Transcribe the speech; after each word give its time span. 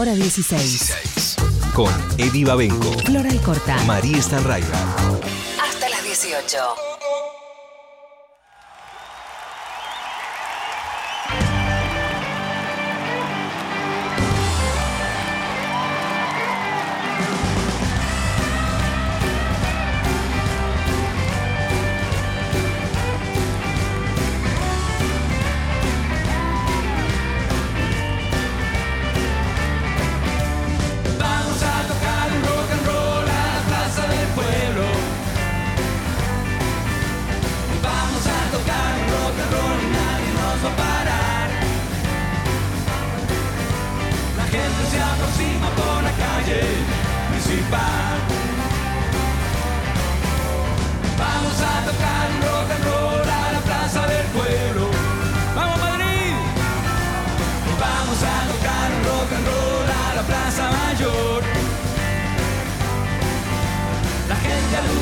hora 0.00 0.14
16. 0.14 0.62
16. 0.62 1.36
Con 1.74 1.92
Eddie 2.16 2.46
Babenco, 2.46 2.90
Floral 3.04 3.38
Corta. 3.42 3.76
María 3.84 4.20
Stanraiver. 4.22 4.70
Hasta 5.60 5.90
las 5.90 6.02
18. 6.02 6.89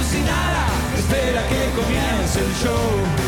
Gente 0.09 0.31
alucinada 0.31 0.67
espera 0.97 1.42
que 1.48 1.81
comience 1.81 2.41
el 2.41 2.55
show. 2.55 3.28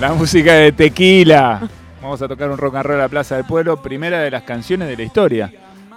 La 0.00 0.12
música 0.12 0.54
de 0.54 0.72
Tequila. 0.72 1.60
Vamos 2.00 2.20
a 2.20 2.26
tocar 2.26 2.50
un 2.50 2.58
rock 2.58 2.76
and 2.76 2.84
roll 2.84 2.98
a 2.98 3.02
la 3.02 3.08
Plaza 3.08 3.36
del 3.36 3.44
Pueblo, 3.44 3.80
primera 3.80 4.20
de 4.20 4.30
las 4.30 4.42
canciones 4.42 4.88
de 4.88 4.96
la 4.96 5.02
historia 5.02 5.52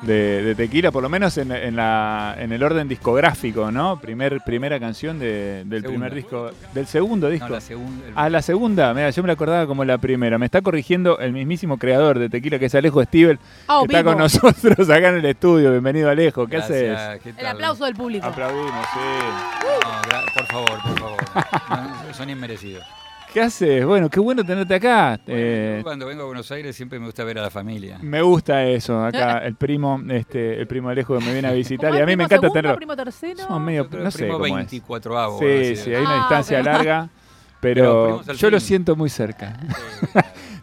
de, 0.06 0.44
de 0.44 0.56
Tequila, 0.56 0.92
por 0.92 1.02
lo 1.04 1.10
menos 1.10 1.38
en, 1.38 1.52
en 1.52 1.76
la, 1.76 2.36
en 2.38 2.52
el 2.52 2.62
orden 2.64 2.88
discográfico, 2.88 3.72
¿no? 3.72 4.00
Primer, 4.00 4.42
primera 4.42 4.80
canción 4.80 5.20
de- 5.20 5.64
del 5.66 5.82
Segunda. 5.82 5.88
primer 5.90 6.14
disco, 6.16 6.52
del 6.74 6.88
segundo 6.88 7.30
disco. 7.30 7.48
No, 7.48 7.56
la 7.56 7.62
segunda. 7.62 8.08
el- 8.08 8.14
Ah, 8.16 8.30
la 8.30 8.42
segunda, 8.42 8.94
mira, 8.94 9.10
yo 9.10 9.22
me 9.24 9.28
la 9.28 9.34
acordaba 9.34 9.66
como 9.68 9.84
la 9.86 9.98
primera. 9.98 10.38
Me 10.38 10.46
está 10.46 10.62
corrigiendo 10.62 11.18
el 11.20 11.34
mismismimo 11.34 11.78
creador 11.78 12.20
de 12.20 12.30
Tequila, 12.30 12.60
que 12.60 12.66
es 12.66 12.76
Alejo 12.76 13.04
Stivel, 13.04 13.40
Ah, 13.68 13.80
que 13.82 13.86
está 13.94 14.00
vivo. 14.02 14.12
con 14.12 14.20
nosotros 14.20 14.90
acá 14.90 15.10
en 15.10 15.16
el 15.16 15.26
estudio. 15.26 15.72
Bienvenido, 15.72 16.10
Alejo. 16.10 16.46
¿Qué 16.48 16.58
Gracias, 16.58 17.00
haces? 17.00 17.22
¿qué 17.22 17.34
El 17.38 17.46
aplauso 17.48 17.86
del 17.86 17.96
público. 17.96 18.26
Aplaudimos, 18.26 18.86
sí. 18.94 19.00
No, 20.12 20.34
por 20.34 20.46
favor, 20.48 20.82
por 20.84 21.00
favor. 21.00 21.18
No, 22.08 22.14
son 22.14 22.30
inmerecidos. 22.30 22.84
¿Qué 23.36 23.42
haces? 23.42 23.86
Bueno, 23.86 24.10
qué 24.10 24.22
bueno 24.22 24.46
tenerte 24.46 24.76
acá. 24.76 25.20
Eh, 25.28 25.74
Yo 25.80 25.84
cuando 25.84 26.06
vengo 26.06 26.24
a 26.24 26.26
Buenos 26.26 26.50
Aires 26.54 26.74
siempre 26.74 27.00
me 27.00 27.06
gusta 27.08 27.26
ver 27.26 27.38
a 27.38 27.42
la 27.42 27.50
familia. 27.50 28.00
me 28.02 28.22
gusta 28.22 28.64
eso, 28.64 29.04
acá 29.04 29.40
el 29.46 29.56
primo, 29.56 30.02
este, 30.10 30.58
el 30.58 30.66
primo 30.68 30.88
Alejo 30.88 31.20
que 31.20 31.26
me 31.26 31.34
viene 31.34 31.50
a 31.50 31.52
visitar 31.52 31.90
¿Cómo 31.90 32.00
y 32.00 32.02
a 32.02 32.06
mí 32.06 32.16
me 32.16 32.24
encanta 32.24 32.36
segundo, 32.48 32.54
tenerlo. 32.54 32.78
primo 32.78 32.96
tercero? 32.96 33.44
Somos 33.44 33.62
medio, 33.62 33.90
no 33.92 34.10
sé 34.10 34.20
primo 34.20 34.34
cómo 34.36 34.46
es. 34.46 34.54
24 34.54 35.20
avo. 35.20 35.40
Sí, 35.40 35.76
sí, 35.76 35.94
hay 35.94 36.02
una 36.02 36.16
Ah, 36.16 36.20
distancia 36.20 36.60
ok. 36.62 36.66
larga, 36.66 37.10
Pero 37.74 38.24
yo 38.34 38.50
lo 38.50 38.60
siento 38.60 38.96
muy 38.96 39.10
cerca. 39.10 39.58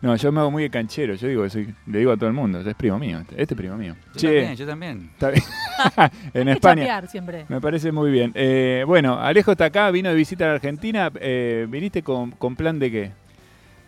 No, 0.03 0.17
yo 0.17 0.33
me 0.33 0.41
hago 0.41 0.51
muy 0.51 0.65
de 0.65 0.71
canchero, 0.71 1.15
yo 1.15 1.29
digo, 1.29 1.49
soy, 1.49 1.73
le 1.87 2.01
digo 2.01 2.11
a 2.11 2.17
todo 2.17 2.27
el 2.27 2.33
mundo, 2.35 2.59
es 2.59 2.75
primo 2.75 2.99
mío, 2.99 3.21
este, 3.21 3.41
este 3.41 3.55
es 3.55 3.57
primo 3.57 3.77
mío. 3.77 3.95
Yo 4.15 4.19
Che, 4.21 4.27
también, 4.27 4.57
yo 4.57 4.67
también. 4.67 5.11
está 5.13 5.31
bien. 5.31 5.45
en 6.35 6.49
Hay 6.49 6.55
España. 6.55 7.07
siempre. 7.07 7.47
Me 7.49 7.61
parece 7.61 7.93
muy 7.93 8.11
bien. 8.11 8.33
Eh, 8.35 8.83
bueno, 8.85 9.21
Alejo 9.21 9.53
está 9.53 9.67
acá, 9.67 9.89
vino 9.93 10.09
de 10.09 10.17
visita 10.17 10.45
a 10.45 10.49
la 10.49 10.55
Argentina. 10.55 11.09
eh, 11.21 11.69
¿Viniste 11.71 12.03
con, 12.03 12.33
con 12.33 12.57
plan 12.57 12.81
de 12.81 12.91
qué? 12.91 13.13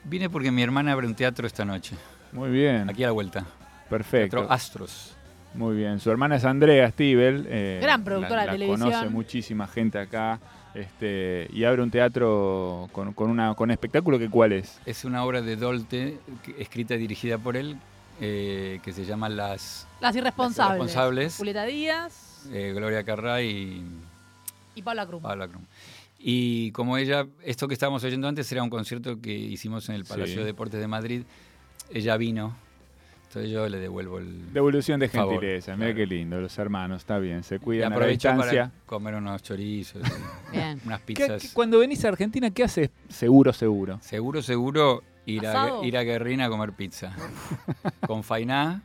Vine 0.05 0.31
porque 0.31 0.53
mi 0.53 0.63
hermana 0.63 0.93
abre 0.93 1.09
un 1.09 1.17
teatro 1.17 1.49
esta 1.49 1.65
noche, 1.65 1.97
Muy 2.31 2.51
bien, 2.51 2.89
aquí 2.89 3.03
a 3.03 3.09
la 3.09 3.13
vuelta. 3.13 3.45
perfecto. 3.91 4.37
Teatro 4.37 4.53
Astros. 4.55 5.17
Muy 5.55 5.75
bien. 5.77 5.99
Su 5.99 6.13
hermana 6.13 6.37
es 6.37 6.45
Andrea 6.45 6.89
Stivel. 6.93 7.45
eh, 7.49 7.81
Gran 7.83 8.05
productora 8.05 8.45
la- 8.47 8.53
de 8.53 8.59
televisión. 8.59 8.89
Conoce 8.93 9.09
muchísima 9.11 9.67
gente 9.67 9.99
acá. 9.99 10.39
Este, 10.75 11.49
y 11.53 11.65
abre 11.65 11.83
un 11.83 11.91
teatro 11.91 12.89
con, 12.93 13.13
con 13.13 13.31
una 13.31 13.55
con 13.55 13.71
espectáculo 13.71 14.19
que 14.19 14.29
cuál 14.29 14.53
es. 14.53 14.81
Es 14.87 15.05
una 15.05 15.25
obra 15.25 15.41
de 15.41 15.57
Dolte, 15.57 16.19
que- 16.43 16.61
escrita 16.61 16.95
y 16.95 16.99
dirigida 16.99 17.39
por 17.39 17.57
él, 17.57 17.77
eh, 18.21 18.81
que 18.83 18.93
se 18.93 19.05
llama 19.05 19.29
Las 19.29 19.87
Las 20.01 20.17
irresponsables. 20.17 20.79
Las 20.79 20.91
irresponsables. 20.91 21.37
Julieta 21.37 21.65
Díaz 21.65 22.47
eh, 22.53 22.73
Gloria 22.75 23.05
Carrá 23.05 23.41
y 23.43 23.83
y 24.75 24.83
Paula 24.83 25.07
Cruz. 25.07 25.23
Paula 25.23 25.47
Krum. 25.49 25.63
Y 26.19 26.73
como 26.73 26.97
ella, 26.97 27.27
esto 27.45 27.69
que 27.69 27.75
estábamos 27.75 28.03
oyendo 28.03 28.27
antes 28.27 28.51
era 28.51 28.63
un 28.63 28.71
concierto 28.71 29.21
que 29.21 29.33
hicimos 29.33 29.89
en 29.89 29.95
el 29.95 30.05
Palacio 30.05 30.35
Sí. 30.35 30.41
de 30.41 30.45
Deportes 30.47 30.81
de 30.81 30.89
Madrid, 30.89 31.23
ella 31.93 32.17
vino, 32.17 32.57
entonces 33.35 33.51
yo 33.51 33.69
le 33.69 33.79
devuelvo 33.81 34.19
el... 34.19 34.53
Devolución 34.53 35.01
de 35.01 35.09
Favor, 35.09 35.35
gentileza. 35.35 35.75
Mira 35.75 35.93
claro. 35.93 35.97
qué 35.97 36.07
lindo, 36.15 36.41
los 36.41 36.57
hermanos, 36.59 37.03
está 37.03 37.19
bien. 37.19 37.43
Se 37.43 37.59
cuidan 37.59 37.87
a 37.87 37.91
la 37.91 37.97
aprovecho 37.97 38.29
distancia. 38.29 38.71
para 38.71 38.87
comer 38.87 39.15
unos 39.17 39.43
chorizos, 39.43 40.03
Bien. 40.53 40.81
unas 40.87 41.01
¿Qué- 41.01 41.15
pizzas. 41.15 41.43
qué- 41.43 41.49
cuando 41.53 41.79
venís 41.81 42.05
a 42.05 42.09
Argentina, 42.09 42.51
¿qué 42.51 42.63
haces? 42.65 42.91
Seguro, 43.09 43.53
seguro. 43.53 43.99
Seguro, 44.03 44.41
seguro 44.43 45.03
ir 45.27 45.47
a, 45.47 45.85
ir 45.85 45.97
a 45.97 46.03
Guerrina 46.05 46.47
a 46.47 46.49
comer 46.49 46.73
pizza. 46.73 47.13
con 48.07 48.23
fainá 48.23 48.83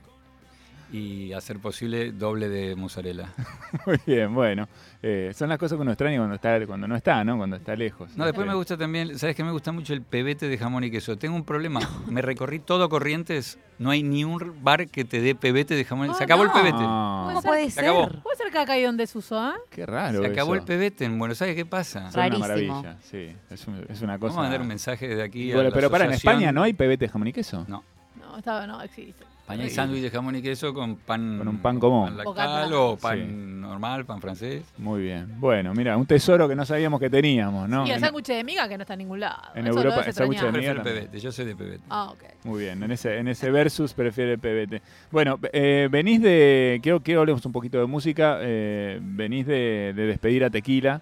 y 0.91 1.33
a 1.33 1.41
ser 1.41 1.59
posible 1.59 2.11
doble 2.11 2.49
de 2.49 2.75
mozzarella. 2.75 3.29
Muy 3.85 3.99
bien, 4.07 4.33
bueno. 4.33 4.67
Eh, 5.01 5.31
son 5.33 5.47
las 5.47 5.57
cosas 5.57 5.77
que 5.77 5.81
uno 5.81 5.91
extraña 5.91 6.17
cuando, 6.17 6.35
está, 6.35 6.65
cuando 6.65 6.87
no 6.87 6.95
está, 6.95 7.23
¿no? 7.23 7.37
Cuando 7.37 7.55
está 7.55 7.75
lejos. 7.75 8.17
No, 8.17 8.25
después 8.25 8.45
me 8.45 8.53
gusta 8.53 8.75
también, 8.75 9.17
¿sabes 9.17 9.35
qué? 9.35 9.43
Me 9.45 9.51
gusta 9.51 9.71
mucho 9.71 9.93
el 9.93 10.01
pebete 10.01 10.49
de 10.49 10.57
jamón 10.57 10.83
y 10.83 10.91
queso. 10.91 11.17
Tengo 11.17 11.35
un 11.35 11.45
problema. 11.45 11.79
Me 12.07 12.21
recorrí 12.21 12.59
todo 12.59 12.89
Corrientes, 12.89 13.59
no 13.77 13.91
hay 13.91 14.03
ni 14.03 14.23
un 14.25 14.55
bar 14.61 14.87
que 14.89 15.05
te 15.05 15.21
dé 15.21 15.35
pebete 15.35 15.75
de 15.75 15.85
jamón. 15.85 16.09
Ah, 16.09 16.15
Se 16.15 16.23
acabó 16.25 16.41
el 16.43 16.49
no. 16.49 16.53
pebete. 16.53 16.77
No, 16.79 17.21
Puede 17.23 17.35
¿Cómo 17.35 17.41
ser- 17.41 17.49
puede 17.49 17.71
Se 17.71 17.79
acabó. 17.81 18.07
ser? 18.09 18.19
Puede 18.21 18.37
ser 18.37 18.51
que 18.51 18.57
acá 18.59 18.73
hay 18.73 18.83
donde 18.83 19.07
se 19.07 19.17
usó, 19.17 19.49
¿eh? 19.49 19.53
qué 19.69 19.85
raro. 19.85 20.21
Se 20.21 20.27
acabó 20.27 20.53
eso. 20.55 20.61
el 20.63 20.67
pebete 20.67 21.05
en 21.05 21.17
Buenos 21.19 21.41
Aires, 21.41 21.55
¿qué 21.55 21.65
pasa? 21.65 22.11
Son 22.11 22.19
una 22.21 22.47
Rarísimo. 22.47 22.81
maravilla, 22.81 22.97
sí. 23.03 23.31
Es, 23.49 23.67
un- 23.67 23.85
es 23.87 24.01
una 24.01 24.17
cosa. 24.19 24.31
Vamos 24.33 24.37
a 24.37 24.41
mandar 24.41 24.61
un 24.61 24.67
mensaje 24.67 25.07
de 25.15 25.23
aquí 25.23 25.51
a 25.51 25.55
Bueno, 25.55 25.69
la 25.69 25.75
pero 25.75 25.89
para, 25.91 26.05
en. 26.05 26.11
España 26.13 26.51
no 26.51 26.63
hay 26.63 26.73
pebete 26.73 27.05
de 27.05 27.09
jamón 27.11 27.27
y 27.29 27.33
queso. 27.33 27.63
No. 27.69 27.83
No, 28.19 28.37
estaba, 28.37 28.67
no, 28.67 28.81
existe. 28.81 29.23
España 29.53 29.63
hay 29.63 29.69
sándwich 29.71 30.01
de 30.03 30.09
jamón 30.11 30.35
y 30.35 30.41
queso 30.41 30.73
con 30.73 30.95
pan... 30.97 31.37
Con 31.39 31.47
un 31.47 31.57
pan 31.57 31.79
común. 31.79 32.05
Pan 32.05 32.17
lactal 32.17 32.73
o 32.73 32.97
pan 32.97 33.17
Sí. 33.19 33.25
normal, 33.29 34.05
pan 34.05 34.21
francés. 34.21 34.63
Muy 34.77 35.01
bien. 35.01 35.39
Bueno, 35.39 35.73
mira, 35.73 35.97
un 35.97 36.05
tesoro 36.05 36.47
que 36.47 36.55
no 36.55 36.65
sabíamos 36.65 36.99
que 36.99 37.09
teníamos, 37.09 37.67
¿no? 37.67 37.85
y 37.85 37.89
el 37.89 37.95
En- 37.95 38.01
sándwich 38.01 38.27
de 38.27 38.43
miga 38.43 38.67
que 38.69 38.77
no 38.77 38.83
está 38.83 38.93
en 38.93 38.99
ningún 38.99 39.19
lado. 39.19 39.41
en 39.55 39.65
Eso 39.67 39.77
Europa, 39.77 40.01
el 40.05 40.13
sándwich 40.13 40.41
de 40.41 40.51
miga 40.51 40.71
el 40.71 40.81
pebete, 40.81 41.19
yo 41.19 41.31
soy 41.31 41.45
de 41.45 41.55
pebete. 41.55 41.83
Ah, 41.89 42.11
ok. 42.11 42.23
Muy 42.43 42.61
bien, 42.63 42.81
en 42.83 42.91
ese, 42.91 43.17
en 43.17 43.27
ese 43.27 43.49
versus 43.51 43.93
prefiere 43.93 44.33
el 44.33 44.39
pebete. 44.39 44.81
Bueno, 45.11 45.39
eh, 45.51 45.87
venís 45.91 46.21
de. 46.21 46.79
Quiero 46.83 47.01
que 47.01 47.15
hablemos 47.15 47.45
un 47.45 47.51
poquito 47.51 47.79
de 47.79 47.85
música. 47.87 48.37
eh, 48.41 48.99
venís 49.01 49.45
de, 49.47 49.93
de 49.95 50.05
despedir 50.05 50.43
a 50.43 50.49
Tequila, 50.49 51.01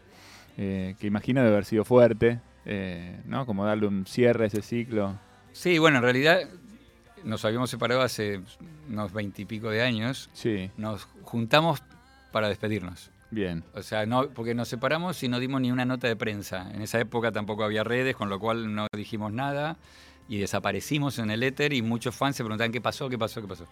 eh, 0.58 0.96
que 1.00 1.08
imagino 1.08 1.42
de 1.42 1.48
haber 1.50 1.66
sido 1.66 1.84
fuerte, 1.86 2.40
eh, 2.66 3.20
¿no? 3.26 3.46
Como 3.46 3.66
darle 3.66 3.88
un 3.88 4.06
cierre 4.06 4.46
a 4.46 4.48
ese 4.48 4.62
ciclo. 4.62 5.16
Sí, 5.52 5.78
bueno, 5.80 5.98
en 5.98 6.04
realidad 6.04 6.40
nos 7.28 7.46
habíamos 7.46 7.70
separado 7.70 8.02
hace 8.02 8.42
unos 8.90 9.14
veintipico 9.14 9.70
de 9.70 9.82
años. 9.84 10.30
Sí, 10.34 10.72
Nos 10.78 11.08
juntamos 11.24 11.84
para 12.32 12.48
despedirnos. 12.50 13.12
bien. 13.32 13.64
O 13.74 13.84
sea, 13.84 14.06
no, 14.06 14.30
porque 14.30 14.54
nos 14.56 14.68
separamos 14.70 15.22
y 15.24 15.28
no 15.28 15.40
dimos 15.40 15.62
ni 15.62 15.72
una 15.72 15.86
nota 15.86 16.08
de 16.08 16.16
prensa. 16.16 16.70
En 16.74 16.82
esa 16.82 17.00
época 17.00 17.32
tampoco 17.32 17.64
había 17.64 17.84
redes, 17.84 18.16
con 18.16 18.30
lo 18.30 18.40
cual 18.40 18.74
no 18.74 18.88
dijimos 18.96 19.32
nada 19.34 19.78
y 20.30 20.38
desaparecimos 20.40 21.20
en 21.20 21.30
el 21.32 21.42
éter 21.44 21.72
y 21.74 21.82
muchos 21.82 22.14
fans 22.16 22.36
se 22.36 22.44
preguntaban 22.44 22.72
qué 22.72 22.82
pasó, 22.82 23.10
qué 23.10 23.18
pasó, 23.18 23.42
qué 23.42 23.48
pasó. 23.48 23.66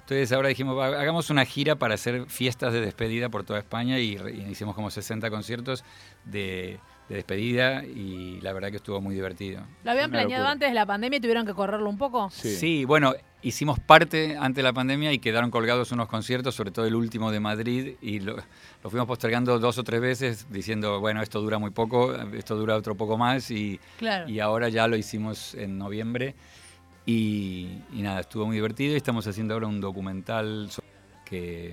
Entonces 0.00 0.32
ahora 0.32 0.48
dijimos, 0.48 0.76
"Va, 0.78 0.86
hagamos 0.86 1.28
una 1.28 1.44
gira 1.44 1.76
para 1.76 1.94
hacer 1.94 2.24
fiestas 2.30 2.72
de 2.72 2.80
despedida 2.80 3.28
por 3.28 3.44
toda 3.44 3.58
España 3.58 3.98
y, 3.98 4.16
y 4.16 4.46
hicimos 4.50 4.74
como 4.74 4.90
60 4.90 5.28
conciertos 5.30 5.84
de, 6.24 6.78
de 7.08 7.14
despedida 7.16 7.84
y 7.84 8.38
la 8.42 8.52
verdad 8.52 8.70
que 8.70 8.76
estuvo 8.76 9.00
muy 9.00 9.14
divertido. 9.14 9.62
¿Lo 9.84 9.90
habían 9.92 10.10
Una 10.10 10.18
planeado 10.18 10.42
locura. 10.44 10.52
antes 10.52 10.68
de 10.68 10.74
la 10.74 10.84
pandemia 10.86 11.16
y 11.16 11.20
tuvieron 11.20 11.46
que 11.46 11.54
correrlo 11.54 11.88
un 11.88 11.96
poco? 11.96 12.28
Sí. 12.30 12.84
bueno, 12.84 13.14
hicimos 13.42 13.78
parte 13.80 14.36
antes 14.36 14.56
de 14.56 14.62
la 14.62 14.72
pandemia 14.74 15.12
y 15.12 15.18
quedaron 15.18 15.50
colgados 15.50 15.90
unos 15.92 16.08
conciertos, 16.08 16.54
sobre 16.54 16.70
todo 16.70 16.86
el 16.86 16.94
último 16.94 17.30
de 17.30 17.40
Madrid, 17.40 17.94
y 18.02 18.20
lo, 18.20 18.36
lo 18.82 18.90
fuimos 18.90 19.06
postergando 19.06 19.58
dos 19.58 19.78
o 19.78 19.84
tres 19.84 20.00
veces 20.02 20.46
diciendo, 20.50 21.00
bueno, 21.00 21.22
esto 21.22 21.40
dura 21.40 21.58
muy 21.58 21.70
poco, 21.70 22.14
esto 22.34 22.56
dura 22.56 22.76
otro 22.76 22.94
poco 22.94 23.16
más 23.16 23.50
y, 23.50 23.80
Claro. 23.98 24.28
y 24.28 24.40
ahora 24.40 24.68
ya 24.68 24.86
lo 24.86 24.96
hicimos 24.96 25.54
en 25.54 25.78
noviembre 25.78 26.34
y, 27.06 27.78
y 27.94 28.02
nada, 28.02 28.20
estuvo 28.20 28.44
muy 28.44 28.56
divertido 28.56 28.92
y 28.92 28.96
estamos 28.96 29.26
haciendo 29.26 29.54
ahora 29.54 29.66
un 29.66 29.80
documental 29.80 30.68
que 31.24 31.72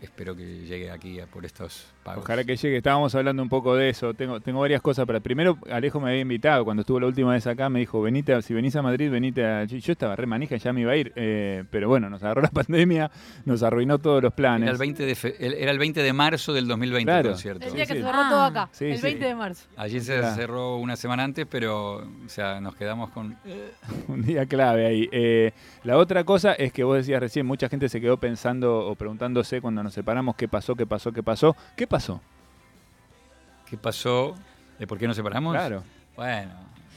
espero 0.00 0.36
que 0.36 0.44
llegue 0.66 0.90
aquí 0.90 1.18
a- 1.20 1.26
por 1.26 1.44
estos 1.46 1.86
pagos. 2.02 2.22
Ojalá 2.24 2.44
que 2.44 2.56
llegue. 2.56 2.76
Estábamos 2.76 3.14
hablando 3.14 3.42
un 3.42 3.48
poco 3.48 3.74
de 3.74 3.88
eso. 3.88 4.12
Tengo, 4.14 4.40
tengo 4.40 4.60
varias 4.60 4.82
cosas 4.82 5.06
para. 5.06 5.20
Primero, 5.20 5.56
Alejo 5.70 6.00
me 6.00 6.10
había 6.10 6.20
invitado 6.20 6.64
cuando 6.64 6.82
estuvo 6.82 7.00
la 7.00 7.06
última 7.06 7.32
vez 7.32 7.46
acá. 7.46 7.68
Me 7.70 7.80
dijo, 7.80 8.02
venite, 8.02 8.34
a- 8.34 8.42
si 8.42 8.52
venís 8.52 8.76
a 8.76 8.82
Madrid, 8.82 9.10
venite 9.10 9.44
a. 9.44 9.64
Yo 9.64 9.92
estaba 9.92 10.14
re 10.16 10.26
manija, 10.26 10.56
ya 10.56 10.72
me 10.72 10.82
iba 10.82 10.92
a 10.92 10.96
ir. 10.96 11.12
eh, 11.16 11.64
pero 11.70 11.88
bueno, 11.88 12.10
nos 12.10 12.22
agarró 12.22 12.42
la 12.42 12.48
pandemia, 12.50 13.10
nos 13.46 13.62
arruinó 13.62 13.98
todos 13.98 14.22
los 14.22 14.32
planes. 14.34 14.64
Era 14.64 14.72
el, 14.72 14.78
20 14.78 15.06
de 15.06 15.14
fe- 15.14 15.36
el- 15.38 15.54
era 15.54 15.70
el 15.70 15.78
20 15.78 16.02
de 16.02 16.12
marzo 16.12 16.52
del 16.52 16.66
2020 16.68 17.10
Claro. 17.10 17.28
el 17.28 17.34
concierto. 17.34 17.66
El 17.66 17.72
día 17.74 17.84
Sí, 17.86 17.88
que 17.92 17.98
sí. 17.98 18.02
se 18.02 18.06
cerró 18.06 18.20
Ah. 18.22 18.28
todo 18.30 18.42
acá, 18.42 18.68
Sí, 18.72 18.84
el 18.86 18.96
sí. 18.96 19.02
20 19.02 19.24
de 19.24 19.34
marzo. 19.34 19.66
Allí 19.76 20.00
se 20.00 20.18
Claro. 20.18 20.34
cerró 20.36 20.76
una 20.76 20.96
semana 20.96 21.24
antes, 21.24 21.46
pero 21.48 21.96
o 21.98 22.28
sea, 22.28 22.60
nos 22.60 22.74
quedamos 22.76 23.10
con... 23.10 23.36
Un 24.08 24.22
día 24.22 24.44
clave 24.46 24.86
ahí. 24.86 25.08
Eh, 25.12 25.52
la 25.84 25.96
otra 25.96 26.24
cosa 26.24 26.52
es 26.54 26.72
que 26.72 26.84
vos 26.84 26.96
decías 26.96 27.20
recién, 27.20 27.46
mucha 27.46 27.68
gente 27.68 27.88
se 27.88 28.00
quedó 28.00 28.18
pensando 28.18 28.86
o 28.86 28.94
preguntándose 28.96 29.60
cuando 29.60 29.82
nos 29.84 29.94
separamos 29.94 30.34
qué 30.34 30.48
pasó, 30.48 30.74
qué 30.74 30.84
pasó, 30.86 31.12
qué 31.12 31.22
pasó. 31.22 31.54
¿Qué 31.76 31.86
pasó? 31.86 32.20
¿Qué 33.68 33.76
pasó? 33.76 34.34
¿De 34.78 34.86
por 34.86 34.98
qué 34.98 35.06
nos 35.06 35.16
separamos? 35.16 35.54
Claro. 35.54 35.82
Bueno, 36.16 36.52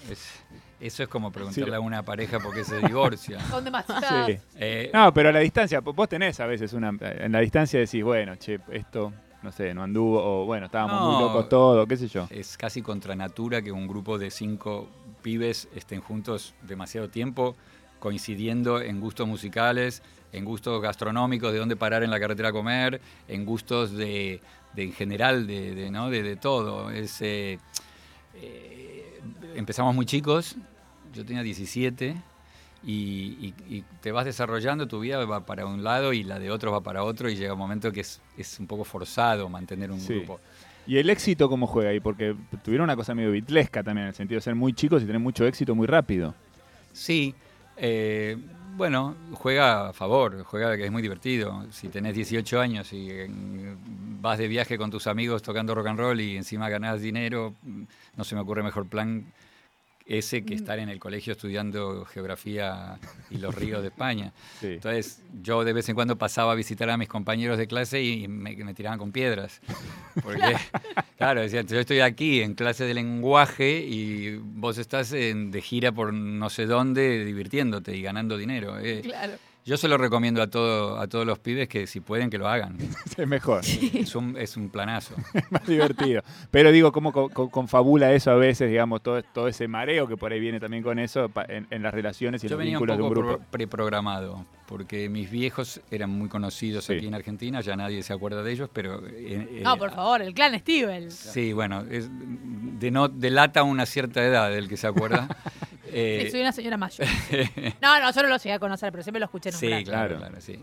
es- 0.10 0.44
eso 0.80 1.04
es 1.04 1.10
como 1.10 1.32
preguntarle 1.32 1.70
Sí. 1.72 1.76
a 1.76 1.80
una 1.80 2.04
pareja 2.04 2.40
por 2.40 2.54
qué 2.54 2.64
se 2.64 2.78
divorcia. 2.80 3.40
Son 3.50 3.64
demasiadas. 3.64 4.26
Sí. 4.28 4.38
Eh, 4.56 4.92
No, 4.94 5.14
pero 5.14 5.30
a 5.30 5.32
la 5.32 5.40
distancia, 5.40 5.80
vos 5.80 6.10
tenés 6.10 6.40
a 6.40 6.46
veces 6.46 6.74
una. 6.74 6.90
En 7.02 7.32
la 7.32 7.40
distancia 7.40 7.80
decís, 7.80 8.04
bueno, 8.04 8.36
che, 8.36 8.60
esto, 8.72 9.12
no 9.42 9.52
sé, 9.52 9.74
no 9.74 9.84
anduvo, 9.84 10.22
o 10.42 10.46
bueno, 10.46 10.66
estábamos 10.68 11.02
muy 11.02 11.22
locos 11.22 11.50
todos, 11.50 11.88
qué 11.88 11.98
sé 11.98 12.08
yo. 12.08 12.28
Es 12.30 12.58
casi 12.58 12.82
contra 12.82 13.16
natura 13.16 13.62
que 13.62 13.72
un 13.72 13.88
grupo 13.88 14.18
de 14.18 14.30
cinco 14.30 14.90
pibes 15.24 15.68
estén 15.76 16.02
juntos 16.02 16.54
demasiado 16.62 17.10
tiempo, 17.10 17.56
coincidiendo 18.12 18.80
en 18.82 19.02
gustos 19.02 19.28
musicales, 19.28 20.02
en 20.32 20.46
gustos 20.46 20.82
gastronómicos, 20.82 21.52
de 21.52 21.60
dónde 21.60 21.76
parar 21.76 22.04
en 22.04 22.10
la 22.10 22.20
carretera 22.22 22.50
a 22.50 22.52
comer, 22.54 23.02
en 23.28 23.44
gustos 23.46 23.92
de, 23.92 24.40
de 24.74 24.84
en 24.84 24.94
general, 24.94 25.46
de, 25.46 25.76
de, 25.76 25.92
¿no? 25.92 26.10
de, 26.10 26.24
de 26.24 26.38
todo. 26.38 26.90
Es, 26.90 27.22
eh, 27.22 27.60
eh, 28.36 29.20
empezamos 29.56 29.94
muy 29.94 30.06
chicos, 30.06 30.56
yo 31.14 31.26
tenía 31.26 31.44
17. 31.44 32.16
Y, 32.86 32.94
y- 32.94 33.54
y 33.68 33.84
te 34.02 34.12
vas 34.14 34.24
desarrollando, 34.24 34.88
tu 34.88 35.00
vida 35.02 35.18
va 35.26 35.46
para 35.46 35.66
un 35.66 35.84
lado 35.84 36.14
y 36.14 36.24
la 36.24 36.40
de 36.40 36.50
otro 36.52 36.72
va 36.72 36.80
para 36.82 37.04
otro 37.04 37.28
y 37.30 37.36
llega 37.36 37.52
un 37.54 37.60
momento 37.60 37.92
que 37.92 38.02
es, 38.02 38.22
es 38.38 38.58
un 38.60 38.68
poco 38.68 38.86
forzado 38.86 39.50
mantener 39.50 39.92
un 39.92 40.00
Sí. 40.00 40.14
grupo. 40.14 40.40
¿Y 40.86 40.98
el 40.98 41.10
éxito 41.10 41.50
cómo 41.50 41.68
juega 41.68 41.90
ahí? 41.90 42.00
Porque 42.00 42.36
tuvieron 42.64 42.86
una 42.86 42.96
cosa 42.96 43.14
medio 43.14 43.32
bitlesca 43.32 43.84
también, 43.84 44.04
en 44.04 44.10
el 44.10 44.16
sentido 44.16 44.38
de 44.38 44.42
ser 44.44 44.56
muy 44.56 44.72
chicos 44.74 45.02
y 45.04 45.06
tener 45.06 45.20
mucho 45.20 45.46
éxito 45.46 45.76
muy 45.76 45.88
rápido. 45.88 46.34
Sí, 46.94 47.34
eh, 47.78 48.38
bueno, 48.76 49.16
juega 49.34 49.90
a 49.90 49.94
favor, 49.94 50.44
juega 50.44 50.78
que 50.78 50.86
es 50.86 50.92
muy 50.92 51.02
divertido. 51.02 51.66
Si 51.72 51.90
tenés 51.90 52.14
18 52.14 52.60
años 52.60 52.94
y 52.94 53.10
eh, 53.10 53.28
vas 53.30 54.38
de 54.38 54.48
viaje 54.48 54.78
con 54.78 54.92
tus 54.92 55.08
amigos 55.08 55.42
tocando 55.42 55.74
rock 55.74 55.88
and 55.88 56.00
roll 56.00 56.22
y 56.22 56.38
encima 56.38 56.70
ganás 56.70 57.02
dinero, 57.02 57.56
mm, 57.64 57.84
no 58.16 58.24
se 58.24 58.36
me 58.36 58.42
ocurre 58.42 58.62
mejor 58.62 58.88
plan 58.88 59.26
ese 60.08 60.44
que 60.46 60.54
estar 60.54 60.80
en 60.80 60.90
el 60.90 61.00
colegio 61.00 61.34
estudiando 61.34 62.06
geografía 62.06 62.98
y 63.30 63.38
los 63.38 63.54
ríos 63.54 63.82
de 63.82 63.90
España. 63.90 64.32
Sí. 64.62 64.68
Entonces 64.68 65.22
yo 65.44 65.64
de 65.64 65.74
vez 65.74 65.88
en 65.90 65.96
cuando 65.96 66.18
pasaba 66.18 66.54
a 66.54 66.56
visitar 66.56 66.90
a 66.90 66.98
mis 66.98 67.08
compañeros 67.08 67.58
de 67.58 67.68
clase 67.68 68.02
y 68.02 68.28
me, 68.28 68.56
me 68.56 68.74
tiraban 68.74 68.98
con 68.98 69.12
piedras. 69.12 69.62
Porque, 70.24 70.56
claro, 71.18 71.42
decían, 71.42 71.68
yo 71.68 71.80
estoy 71.80 72.00
aquí 72.00 72.42
en 72.42 72.56
clase 72.56 72.86
de 72.86 72.94
lenguaje 72.94 73.80
y 73.80 74.38
vos 74.38 74.78
estás 74.78 75.12
en- 75.14 75.52
de 75.52 75.62
gira 75.62 75.92
por 75.92 76.14
no 76.14 76.50
sé 76.50 76.66
dónde 76.66 77.26
divirtiéndote 77.26 77.96
y 77.96 78.02
ganando 78.02 78.38
dinero. 78.38 78.80
Eh, 78.80 79.02
Claro. 79.04 79.34
Yo 79.68 79.76
se 79.78 79.88
lo 79.90 79.98
recomiendo 79.98 80.42
a, 80.42 80.48
todo, 80.48 80.98
a 80.98 81.08
todos 81.08 81.26
los 81.28 81.40
pibes 81.40 81.68
que 81.68 81.88
si 81.88 82.00
pueden 82.00 82.30
que 82.30 82.38
lo 82.38 82.48
hagan. 82.48 82.78
Es 83.18 83.28
mejor, 83.28 83.62
Es 83.66 84.16
un, 84.16 84.38
es 84.38 84.56
un 84.58 84.70
planazo. 84.70 85.14
más 85.52 85.68
divertido. 85.68 86.22
Pero 86.52 86.72
digo, 86.72 86.92
¿cómo 86.94 87.12
co- 87.12 87.30
co- 87.30 87.50
confabula 87.50 88.14
eso 88.14 88.32
a 88.32 88.36
veces, 88.36 88.70
digamos, 88.70 89.02
todo, 89.04 89.22
todo 89.24 89.48
ese 89.50 89.68
mareo 89.68 90.08
que 90.08 90.16
por 90.16 90.32
ahí 90.32 90.40
viene 90.40 90.60
también 90.62 90.84
con 90.84 91.00
eso 91.00 91.28
pa- 91.30 91.46
en, 91.50 91.68
en 91.70 91.84
las 91.84 91.94
relaciones 91.94 92.42
y 92.44 92.48
Yo 92.48 92.52
los 92.56 92.60
venía 92.60 92.78
un 92.80 92.86
vínculos 92.88 92.98
de 92.98 93.04
un 93.04 93.10
grupo? 93.10 93.28
pro- 93.40 93.46
preprogramado, 93.52 94.46
porque 94.68 95.10
mis 95.10 95.32
viejos 95.32 95.82
eran 95.90 96.10
muy 96.12 96.28
conocidos 96.30 96.86
Sí. 96.86 96.94
aquí 96.94 97.08
en 97.08 97.16
Argentina, 97.16 97.62
ya 97.62 97.76
nadie 97.76 98.04
se 98.04 98.14
acuerda 98.14 98.44
de 98.44 98.52
ellos, 98.52 98.70
pero... 98.72 99.02
eh, 99.08 99.48
eh, 99.50 99.62
No, 99.64 99.78
por 99.78 99.92
favor, 99.92 100.22
el 100.22 100.34
clan 100.34 100.60
Steve. 100.60 101.10
Sí, 101.10 101.54
bueno, 101.54 101.84
es, 101.90 102.10
de 102.12 102.92
no, 102.92 103.08
delata 103.08 103.64
una 103.64 103.86
cierta 103.86 104.24
edad 104.24 104.52
del 104.52 104.68
que 104.68 104.78
se 104.78 104.88
acuerda. 104.88 105.28
Eh, 105.90 106.24
Sí, 106.26 106.32
soy 106.32 106.42
una 106.42 106.52
señora 106.52 106.76
mayor. 106.76 107.08
No, 107.82 107.98
no, 108.02 108.12
yo 108.12 108.22
no 108.22 108.28
lo 108.28 108.36
llegué 108.36 108.52
a 108.52 108.60
conocer, 108.60 108.92
pero 108.92 109.04
siempre 109.04 109.22
lo 109.22 109.26
escuché 109.28 109.54
sí, 109.54 109.68
nombrar. 109.68 109.84
claro, 109.86 110.08
Claro. 110.18 110.26
claro, 110.34 110.42
sí. 110.42 110.60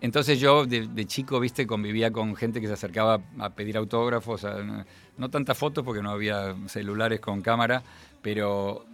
Entonces 0.00 0.38
yo 0.38 0.66
de, 0.66 0.86
de 0.86 1.04
chico, 1.06 1.40
viste, 1.40 1.66
convivía 1.66 2.10
con 2.12 2.36
gente 2.36 2.60
que 2.60 2.66
se 2.66 2.74
acercaba 2.74 3.20
a 3.38 3.50
pedir 3.50 3.76
autógrafos, 3.76 4.44
a- 4.44 4.62
no, 4.62 4.84
no 5.16 5.30
tantas 5.30 5.56
fotos 5.56 5.82
porque 5.84 6.00
no 6.02 6.10
había 6.10 6.54
celulares 6.68 7.20
con 7.20 7.40
cámara, 7.40 7.82
pero 8.22 8.84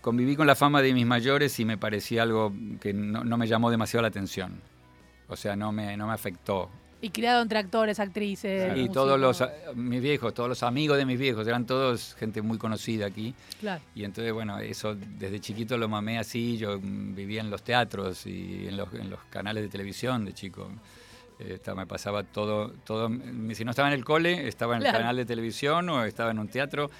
conviví 0.00 0.36
con 0.36 0.46
la 0.46 0.54
fama 0.54 0.82
de 0.82 0.92
mis 0.94 1.06
mayores 1.06 1.58
y 1.60 1.64
me 1.64 1.76
parecía 1.78 2.22
algo 2.22 2.52
que 2.80 2.92
no, 2.92 3.24
no 3.24 3.36
me 3.36 3.46
llamó 3.46 3.70
demasiado 3.70 4.02
la 4.02 4.08
atención. 4.08 4.60
O 5.28 5.36
sea, 5.36 5.56
no 5.56 5.72
me, 5.72 5.96
no 5.96 6.06
me 6.06 6.12
afectó. 6.14 6.70
Y 7.02 7.10
criado 7.10 7.40
entre 7.40 7.58
actores, 7.58 7.98
actrices. 7.98 8.68
Y 8.76 8.80
músicos. 8.80 8.94
todos 8.94 9.18
los, 9.18 9.40
a- 9.40 9.50
mis 9.74 10.02
viejos, 10.02 10.34
todos 10.34 10.48
los 10.50 10.62
amigos 10.62 10.98
de 10.98 11.06
mis 11.06 11.18
viejos, 11.18 11.46
eran 11.48 11.64
todos 11.64 12.14
gente 12.18 12.42
muy 12.42 12.58
conocida 12.58 13.06
aquí. 13.06 13.34
Claro. 13.60 13.80
Y 13.94 14.04
entonces, 14.04 14.32
bueno, 14.34 14.58
eso 14.58 14.94
desde 14.94 15.40
chiquito 15.40 15.78
lo 15.78 15.88
mamé 15.88 16.18
así. 16.18 16.58
Yo 16.58 16.78
mm, 16.78 17.14
vivía 17.14 17.40
en 17.40 17.48
los 17.50 17.62
teatros 17.62 18.26
y 18.26 18.66
en 18.68 18.76
los, 18.76 18.92
en 18.92 19.08
los 19.08 19.20
canales 19.30 19.62
de 19.62 19.68
televisión 19.70 20.24
de 20.26 20.34
chico. 20.34 20.68
Esta- 21.38 21.74
me 21.74 21.86
pasaba 21.86 22.22
todo, 22.22 22.70
todo. 22.84 23.08
mm, 23.08 23.52
Si 23.54 23.64
no 23.64 23.70
estaba 23.70 23.88
en 23.88 23.94
el 23.94 24.04
cole, 24.04 24.46
estaba 24.46 24.74
en 24.74 24.82
el 24.82 24.84
Claro. 24.84 24.98
canal 24.98 25.16
de 25.16 25.24
televisión 25.24 25.88
o 25.88 26.04
estaba 26.04 26.32
en 26.32 26.38
un 26.38 26.48
teatro. 26.48 26.90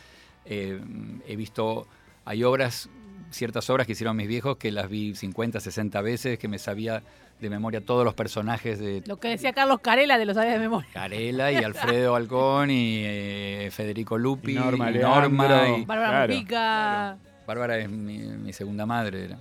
Eh, 0.47 0.81
he 1.29 1.37
visto, 1.37 1.87
hay 2.31 2.45
obras, 2.45 2.89
ciertas 3.31 3.69
obras 3.71 3.87
que 3.87 3.93
hicieron 3.93 4.17
mis 4.17 4.29
viejos 4.29 4.57
que 4.57 4.71
las 4.71 4.89
vi 4.89 5.15
50, 5.17 5.59
60 5.59 6.01
veces, 6.01 6.39
que 6.39 6.47
me 6.47 6.59
sabía 6.59 7.03
de 7.41 7.51
memoria 7.51 7.81
todos 7.81 8.05
los 8.05 8.15
personajes 8.15 8.79
de 8.79 9.03
Lo 9.07 9.19
que 9.19 9.29
decía 9.29 9.53
Carlos 9.53 9.81
Carela 9.81 10.17
de 10.19 10.27
los 10.27 10.37
sabía 10.37 10.53
de 10.53 10.59
memoria. 10.59 10.89
Carela 10.93 11.51
y 11.51 11.57
Alfredo 11.57 12.15
Alcón 12.15 12.71
y 12.71 13.01
eh, 13.05 13.69
Federico 13.73 14.17
Lupi 14.19 14.53
Y 14.53 14.55
Norma 14.57 14.91
y 14.93 14.99
Norma 14.99 15.69
y- 15.79 15.85
Bárbara 15.85 16.11
Claro. 16.11 16.35
Mujica. 16.35 17.17
Bárbara 17.47 17.79
es 17.79 17.89
mi, 17.91 18.19
mi 18.19 18.53
segunda 18.53 18.87
madre. 18.87 19.25
era. 19.25 19.39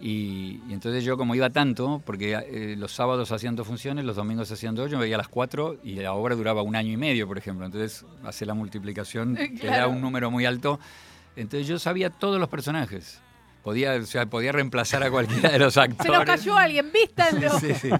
Y, 0.00 0.60
y 0.68 0.72
entonces 0.72 1.04
yo 1.04 1.16
como 1.16 1.34
iba 1.34 1.48
tanto, 1.50 2.02
porque 2.04 2.32
eh, 2.34 2.74
los 2.76 2.92
sábados 2.92 3.32
hacían 3.32 3.54
dos 3.56 3.66
funciones, 3.66 4.04
los 4.04 4.16
domingos 4.16 4.50
hacían 4.50 4.74
dos, 4.74 4.90
yo 4.90 4.96
me 4.98 5.04
veía 5.04 5.14
a 5.14 5.18
las 5.18 5.28
cuatro 5.28 5.76
y 5.84 5.94
la 5.94 6.12
obra 6.12 6.34
duraba 6.34 6.60
un 6.62 6.74
año 6.76 6.92
y 6.92 6.96
medio, 6.96 7.26
por 7.26 7.38
ejemplo. 7.38 7.64
Entonces 7.66 8.04
hace 8.24 8.44
la 8.46 8.54
multiplicación, 8.54 9.34
te 9.36 9.66
da 9.66 9.74
Claro. 9.76 9.90
un 9.90 10.00
número 10.00 10.30
muy 10.30 10.44
alto. 10.44 10.80
Entonces 11.36 11.66
yo 11.68 11.78
sabía 11.78 12.10
todos 12.10 12.40
los 12.40 12.48
personajes. 12.48 13.20
Podía, 13.62 13.94
o 13.94 14.02
sea, 14.04 14.26
podía 14.26 14.52
reemplazar 14.52 15.02
a 15.02 15.10
cualquiera 15.10 15.50
de 15.50 15.58
los 15.58 15.74
Se 15.74 15.80
actores. 15.80 16.12
nos 16.12 16.24
cayó 16.24 16.56
alguien, 16.56 16.90
vístanlo. 16.92 17.58
Sí, 17.58 17.74
sí. 17.74 17.90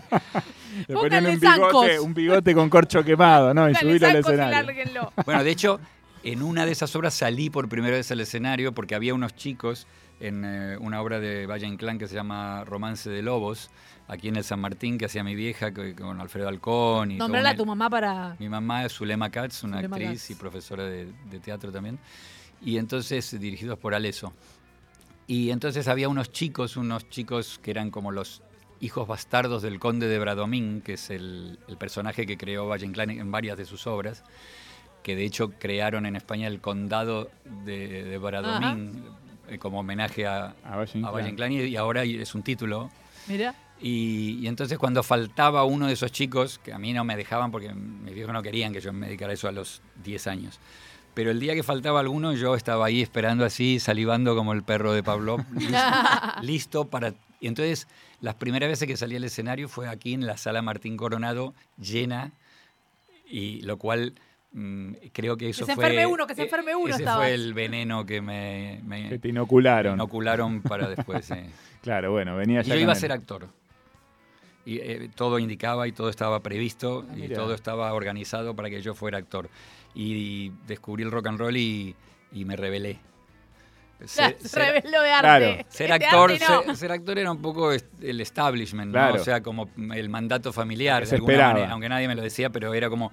Le 0.88 0.94
ponían 0.94 1.26
un 1.26 1.40
bigote, 1.40 1.46
zancos. 1.62 1.98
un 2.00 2.14
bigote 2.14 2.54
con 2.54 2.68
corcho 2.70 3.04
quemado, 3.04 3.52
¿no? 3.52 3.68
Y 3.68 3.74
subirlo 3.74 4.06
al 4.08 4.16
escenario. 4.16 4.62
lárguenlo. 4.62 5.12
Bueno, 5.24 5.42
de 5.42 5.50
hecho, 5.50 5.80
en 6.22 6.42
una 6.42 6.64
de 6.66 6.72
esas 6.72 6.94
obras 6.96 7.14
salí 7.14 7.50
por 7.50 7.68
primera 7.68 7.96
vez 7.96 8.10
al 8.12 8.20
escenario 8.20 8.72
porque 8.72 8.94
había 8.94 9.12
unos 9.14 9.34
chicos 9.34 9.86
en 10.20 10.44
eh, 10.44 10.76
una 10.78 11.02
obra 11.02 11.18
de 11.20 11.46
Valle 11.46 11.66
Inclán 11.66 11.98
que 11.98 12.06
se 12.08 12.14
llama 12.14 12.64
Romance 12.64 13.10
de 13.10 13.22
Lobos, 13.22 13.70
aquí 14.08 14.28
en 14.28 14.36
el 14.36 14.44
San 14.44 14.60
Martín, 14.60 14.98
que 14.98 15.06
hacía 15.06 15.24
mi 15.24 15.34
vieja 15.34 15.72
que- 15.74 15.94
con 15.96 16.20
Alfredo 16.20 16.48
Alcón. 16.48 17.10
Y 17.10 17.16
Nombrala 17.16 17.50
a 17.50 17.56
tu 17.56 17.66
mamá 17.66 17.90
para. 17.90 18.36
Mi 18.38 18.48
mamá 18.48 18.84
es 18.84 18.92
Zulema 18.92 19.30
Katz, 19.30 19.64
una 19.64 19.78
Zulema 19.78 19.96
actriz 19.96 20.20
Katz. 20.22 20.30
y 20.30 20.34
profesora 20.36 20.84
de, 20.84 21.08
de 21.28 21.40
teatro 21.40 21.72
también. 21.72 21.98
Y 22.62 22.78
entonces, 22.78 23.38
dirigidos 23.38 23.78
por 23.78 23.94
Aleso. 23.94 24.32
Y 25.26 25.50
entonces 25.50 25.88
había 25.88 26.08
unos 26.08 26.30
chicos, 26.30 26.76
unos 26.76 27.08
chicos 27.08 27.58
que 27.62 27.70
eran 27.70 27.90
como 27.90 28.12
los 28.12 28.42
hijos 28.80 29.08
bastardos 29.08 29.62
del 29.62 29.78
conde 29.78 30.08
de 30.08 30.18
Bradomín, 30.18 30.82
que 30.82 30.94
es 30.94 31.10
el, 31.10 31.58
el 31.66 31.76
personaje 31.76 32.26
que 32.26 32.36
creó 32.36 32.68
Valle 32.68 32.86
Inclán 32.86 33.10
en 33.10 33.30
varias 33.30 33.56
de 33.56 33.64
sus 33.64 33.86
obras, 33.86 34.22
que 35.02 35.16
de 35.16 35.24
hecho 35.24 35.50
crearon 35.58 36.06
en 36.06 36.16
España 36.16 36.46
el 36.48 36.60
condado 36.60 37.30
de, 37.64 38.04
de 38.04 38.18
Bradomín 38.18 39.04
eh, 39.48 39.58
como 39.58 39.80
homenaje 39.80 40.26
a, 40.26 40.54
A 40.64 40.76
Valle 40.76 41.28
Inclán 41.28 41.52
y, 41.52 41.62
y 41.62 41.76
ahora 41.76 42.04
es 42.04 42.34
un 42.34 42.42
título. 42.42 42.90
Mira. 43.26 43.54
Y, 43.80 44.38
y 44.40 44.46
entonces 44.46 44.78
cuando 44.78 45.02
faltaba 45.02 45.64
uno 45.64 45.86
de 45.86 45.92
esos 45.92 46.10
chicos, 46.12 46.58
que 46.58 46.72
a 46.72 46.78
mí 46.78 46.92
no 46.92 47.04
me 47.04 47.16
dejaban 47.16 47.50
porque 47.50 47.72
mis 47.74 48.14
viejos 48.14 48.32
no 48.32 48.42
querían 48.42 48.72
que 48.72 48.80
yo 48.80 48.92
me 48.92 49.06
dedicara 49.06 49.32
a 49.32 49.34
eso 49.34 49.48
a 49.48 49.52
los 49.52 49.82
10 50.02 50.26
años. 50.28 50.60
Pero 51.16 51.30
el 51.30 51.40
día 51.40 51.54
que 51.54 51.62
faltaba 51.62 52.00
alguno, 52.00 52.34
yo 52.34 52.54
estaba 52.54 52.84
ahí 52.84 53.00
esperando 53.00 53.46
así, 53.46 53.80
salivando 53.80 54.36
como 54.36 54.52
el 54.52 54.62
perro 54.62 54.92
de 54.92 55.02
Pablo, 55.02 55.38
listo, 55.56 55.78
listo 56.42 56.84
para... 56.84 57.14
Y 57.40 57.46
entonces, 57.48 57.88
las 58.20 58.34
primeras 58.34 58.68
veces 58.68 58.86
que 58.86 58.98
salí 58.98 59.16
al 59.16 59.24
escenario 59.24 59.66
fue 59.66 59.88
aquí 59.88 60.12
en 60.12 60.26
la 60.26 60.36
sala 60.36 60.60
Martín 60.60 60.98
Coronado, 60.98 61.54
llena, 61.80 62.32
y 63.26 63.62
lo 63.62 63.78
cual 63.78 64.12
mm, 64.52 64.92
creo 65.14 65.38
que 65.38 65.48
eso 65.48 65.64
se 65.64 65.74
fue... 65.74 65.84
enferme 65.86 66.06
uno, 66.06 66.26
que 66.26 66.34
se 66.34 66.42
enferme 66.42 66.76
uno 66.76 66.90
Ese 66.92 66.98
estabas. 67.02 67.20
fue 67.24 67.32
el 67.34 67.54
veneno 67.54 68.04
que 68.04 68.20
me, 68.20 68.80
me 68.84 69.08
Que 69.08 69.18
te 69.18 69.28
inocularon. 69.30 69.94
inocularon 69.94 70.60
para 70.60 70.86
después. 70.86 71.30
Claro, 71.80 72.10
bueno, 72.12 72.36
venía 72.36 72.60
Y 72.60 72.64
ya 72.64 72.74
yo 72.74 72.80
iba 72.82 72.92
a 72.92 72.96
ser 72.96 73.12
actor. 73.12 73.48
Y 74.66 74.78
eh, 74.80 75.08
todo 75.14 75.38
indicaba 75.38 75.88
y 75.88 75.92
todo 75.92 76.10
estaba 76.10 76.40
previsto 76.40 77.06
y 77.16 77.26
Ah, 77.26 77.34
todo 77.36 77.54
estaba 77.54 77.90
organizado 77.94 78.54
para 78.54 78.68
que 78.68 78.82
yo 78.82 78.94
fuera 78.94 79.16
actor. 79.16 79.48
Y 79.96 80.52
descubrí 80.66 81.02
el 81.02 81.10
rock 81.10 81.26
and 81.28 81.38
roll 81.40 81.56
y, 81.56 81.96
y 82.32 82.44
me 82.44 82.54
rebelé. 82.54 82.98
Ser, 84.04 84.36
Se 84.42 84.48
ser- 84.50 84.74
reveló 84.74 85.00
de 85.00 85.10
arte. 85.10 85.22
Claro. 85.54 85.66
ser 85.70 85.88
De 85.88 85.94
actor, 85.94 86.30
arte 86.32 86.44
no. 86.46 86.62
ser, 86.64 86.76
ser 86.76 86.92
actor 86.92 87.18
era 87.18 87.32
un 87.32 87.40
poco 87.40 87.72
el 87.72 88.20
establishment, 88.20 88.88
¿no? 88.88 88.92
Claro. 88.92 89.14
o 89.14 89.24
sea, 89.24 89.42
como 89.42 89.70
el 89.94 90.08
mandato 90.10 90.52
familiar, 90.52 91.06
de 91.06 91.16
alguna 91.16 91.38
manera, 91.54 91.70
aunque 91.72 91.88
nadie 91.88 92.06
me 92.06 92.14
lo 92.14 92.20
decía, 92.22 92.50
pero 92.50 92.74
era 92.74 92.90
como 92.90 93.10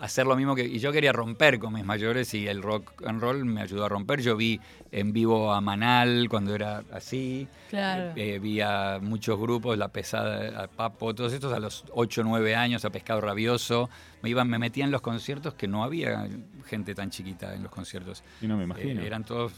hacer 0.00 0.26
lo 0.26 0.36
mismo 0.36 0.54
que... 0.54 0.64
Y 0.64 0.78
yo 0.78 0.92
quería 0.92 1.12
romper 1.12 1.58
con 1.58 1.72
mis 1.74 1.84
mayores 1.84 2.32
y 2.34 2.46
el 2.48 2.62
rock 2.62 3.02
and 3.06 3.20
roll 3.20 3.44
me 3.44 3.60
ayudó 3.62 3.84
a 3.84 3.88
romper. 3.88 4.20
Yo 4.20 4.36
vi 4.36 4.60
en 4.92 5.12
vivo 5.12 5.52
a 5.52 5.60
Manal 5.60 6.28
cuando 6.28 6.54
era 6.54 6.82
así, 6.92 7.48
Claro. 7.70 8.12
eh, 8.16 8.38
vi 8.38 8.60
a 8.60 8.98
muchos 9.02 9.38
grupos, 9.38 9.76
La 9.78 9.88
Pesada, 9.88 10.64
a 10.64 10.68
Papo, 10.68 11.14
todos 11.14 11.32
estos 11.32 11.52
a 11.52 11.58
los 11.60 11.84
8 11.92 12.20
o 12.20 12.24
9 12.24 12.54
años, 12.56 12.84
a 12.84 12.90
Pescado 12.90 13.20
Rabioso. 13.20 13.88
Me, 14.22 14.30
iban, 14.30 14.48
me 14.48 14.58
metía 14.58 14.84
en 14.84 14.90
los 14.90 15.00
conciertos 15.02 15.54
que 15.54 15.68
no 15.68 15.84
había 15.84 16.28
gente 16.66 16.94
tan 16.94 17.10
chiquita 17.10 17.54
en 17.54 17.62
los 17.62 17.72
conciertos. 17.72 18.22
Y 18.40 18.46
no 18.46 18.56
me 18.56 18.62
Eh, 18.62 18.66
imagino. 18.66 19.02
eran 19.02 19.24
todos 19.24 19.52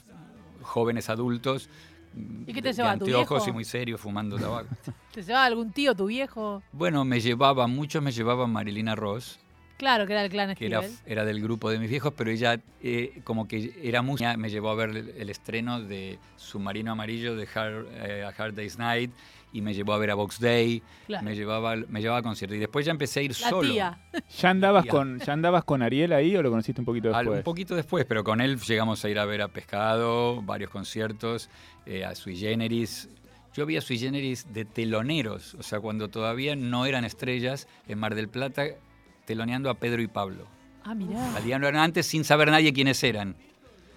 jóvenes 0.62 1.08
adultos. 1.08 1.68
¿Y 2.46 2.52
qué 2.52 2.54
de- 2.54 2.70
te 2.70 2.72
llevaba, 2.72 2.96
tu 2.98 3.04
viejo? 3.04 3.38
y 3.46 3.52
muy 3.52 3.64
serios 3.64 4.00
fumando 4.00 4.38
tabaco. 4.38 4.68
¿Te 5.14 5.22
llevaba 5.22 5.44
algún 5.44 5.72
tío, 5.72 5.94
tu 5.94 6.06
viejo? 6.06 6.62
bueno, 6.72 7.04
me 7.04 7.20
llevaba, 7.20 7.66
muchos 7.66 8.02
me 8.02 8.10
llevaban 8.12 8.50
Marilina 8.50 8.94
Ross, 8.96 9.38
Claro, 9.78 10.06
que 10.06 10.12
era 10.12 10.24
el 10.24 10.30
clan 10.30 10.54
que 10.54 10.66
era, 10.66 10.82
era 11.06 11.24
del 11.24 11.40
grupo 11.40 11.70
de 11.70 11.78
mis 11.78 11.88
viejos, 11.88 12.12
pero 12.16 12.30
ella 12.30 12.60
eh, 12.82 13.20
como 13.24 13.48
que 13.48 13.72
era 13.82 14.02
música, 14.02 14.36
me 14.36 14.50
llevó 14.50 14.70
a 14.70 14.74
ver 14.74 14.90
el, 14.90 15.08
el 15.16 15.30
estreno 15.30 15.80
de 15.80 16.18
Submarino 16.36 16.92
Amarillo 16.92 17.36
de 17.36 17.48
Hard, 17.54 17.86
eh, 17.92 18.24
A 18.24 18.28
Hard 18.42 18.54
Day's 18.54 18.76
Night 18.76 19.10
y 19.52 19.62
me 19.62 19.72
llevó 19.72 19.94
a 19.94 19.98
ver 19.98 20.10
a 20.10 20.14
Box 20.14 20.40
Day, 20.40 20.82
Claro. 21.06 21.24
me 21.24 21.34
llevaba 21.34 21.74
me 21.76 22.00
llevaba 22.02 22.18
a 22.18 22.22
conciertos 22.22 22.56
y 22.56 22.60
después 22.60 22.84
ya 22.84 22.90
empecé 22.92 23.20
a 23.20 23.22
ir 23.22 23.30
La 23.40 23.48
solo. 23.50 23.72
tía. 23.72 23.98
¿Ya 24.40 24.50
andabas, 24.50 24.84
con, 24.86 25.20
¿Ya 25.20 25.32
andabas 25.32 25.64
con 25.64 25.80
Ariel 25.80 26.12
ahí 26.12 26.36
o 26.36 26.42
lo 26.42 26.50
conociste 26.50 26.80
un 26.80 26.84
poquito 26.84 27.08
Al- 27.14 27.24
después? 27.24 27.38
un 27.38 27.44
poquito 27.44 27.74
después, 27.76 28.04
pero 28.04 28.24
con 28.24 28.40
él 28.40 28.58
llegamos 28.58 29.02
a 29.04 29.08
ir 29.08 29.18
a 29.18 29.24
ver 29.24 29.40
a 29.42 29.48
Pescado, 29.48 30.42
varios 30.42 30.70
conciertos, 30.70 31.48
eh, 31.86 32.04
a 32.04 32.14
Sui 32.16 32.36
Generis. 32.36 33.08
Yo 33.54 33.64
vi 33.64 33.76
a 33.76 33.80
Sui 33.80 33.96
Generis 33.98 34.52
de 34.52 34.64
teloneros, 34.64 35.54
o 35.54 35.62
sea, 35.62 35.80
cuando 35.80 36.08
todavía 36.08 36.54
no 36.56 36.84
eran 36.84 37.04
estrellas, 37.04 37.66
en 37.86 37.98
Mar 37.98 38.14
del 38.14 38.28
Plata, 38.28 38.64
teloneando 39.28 39.68
a 39.68 39.74
Pedro 39.74 40.00
y 40.00 40.06
Pablo. 40.06 40.46
Ah, 40.84 40.94
mirá. 40.94 41.32
Salían 41.34 41.62
antes 41.76 42.06
sin 42.06 42.24
saber 42.24 42.50
nadie 42.50 42.72
quiénes 42.72 43.04
eran. 43.04 43.36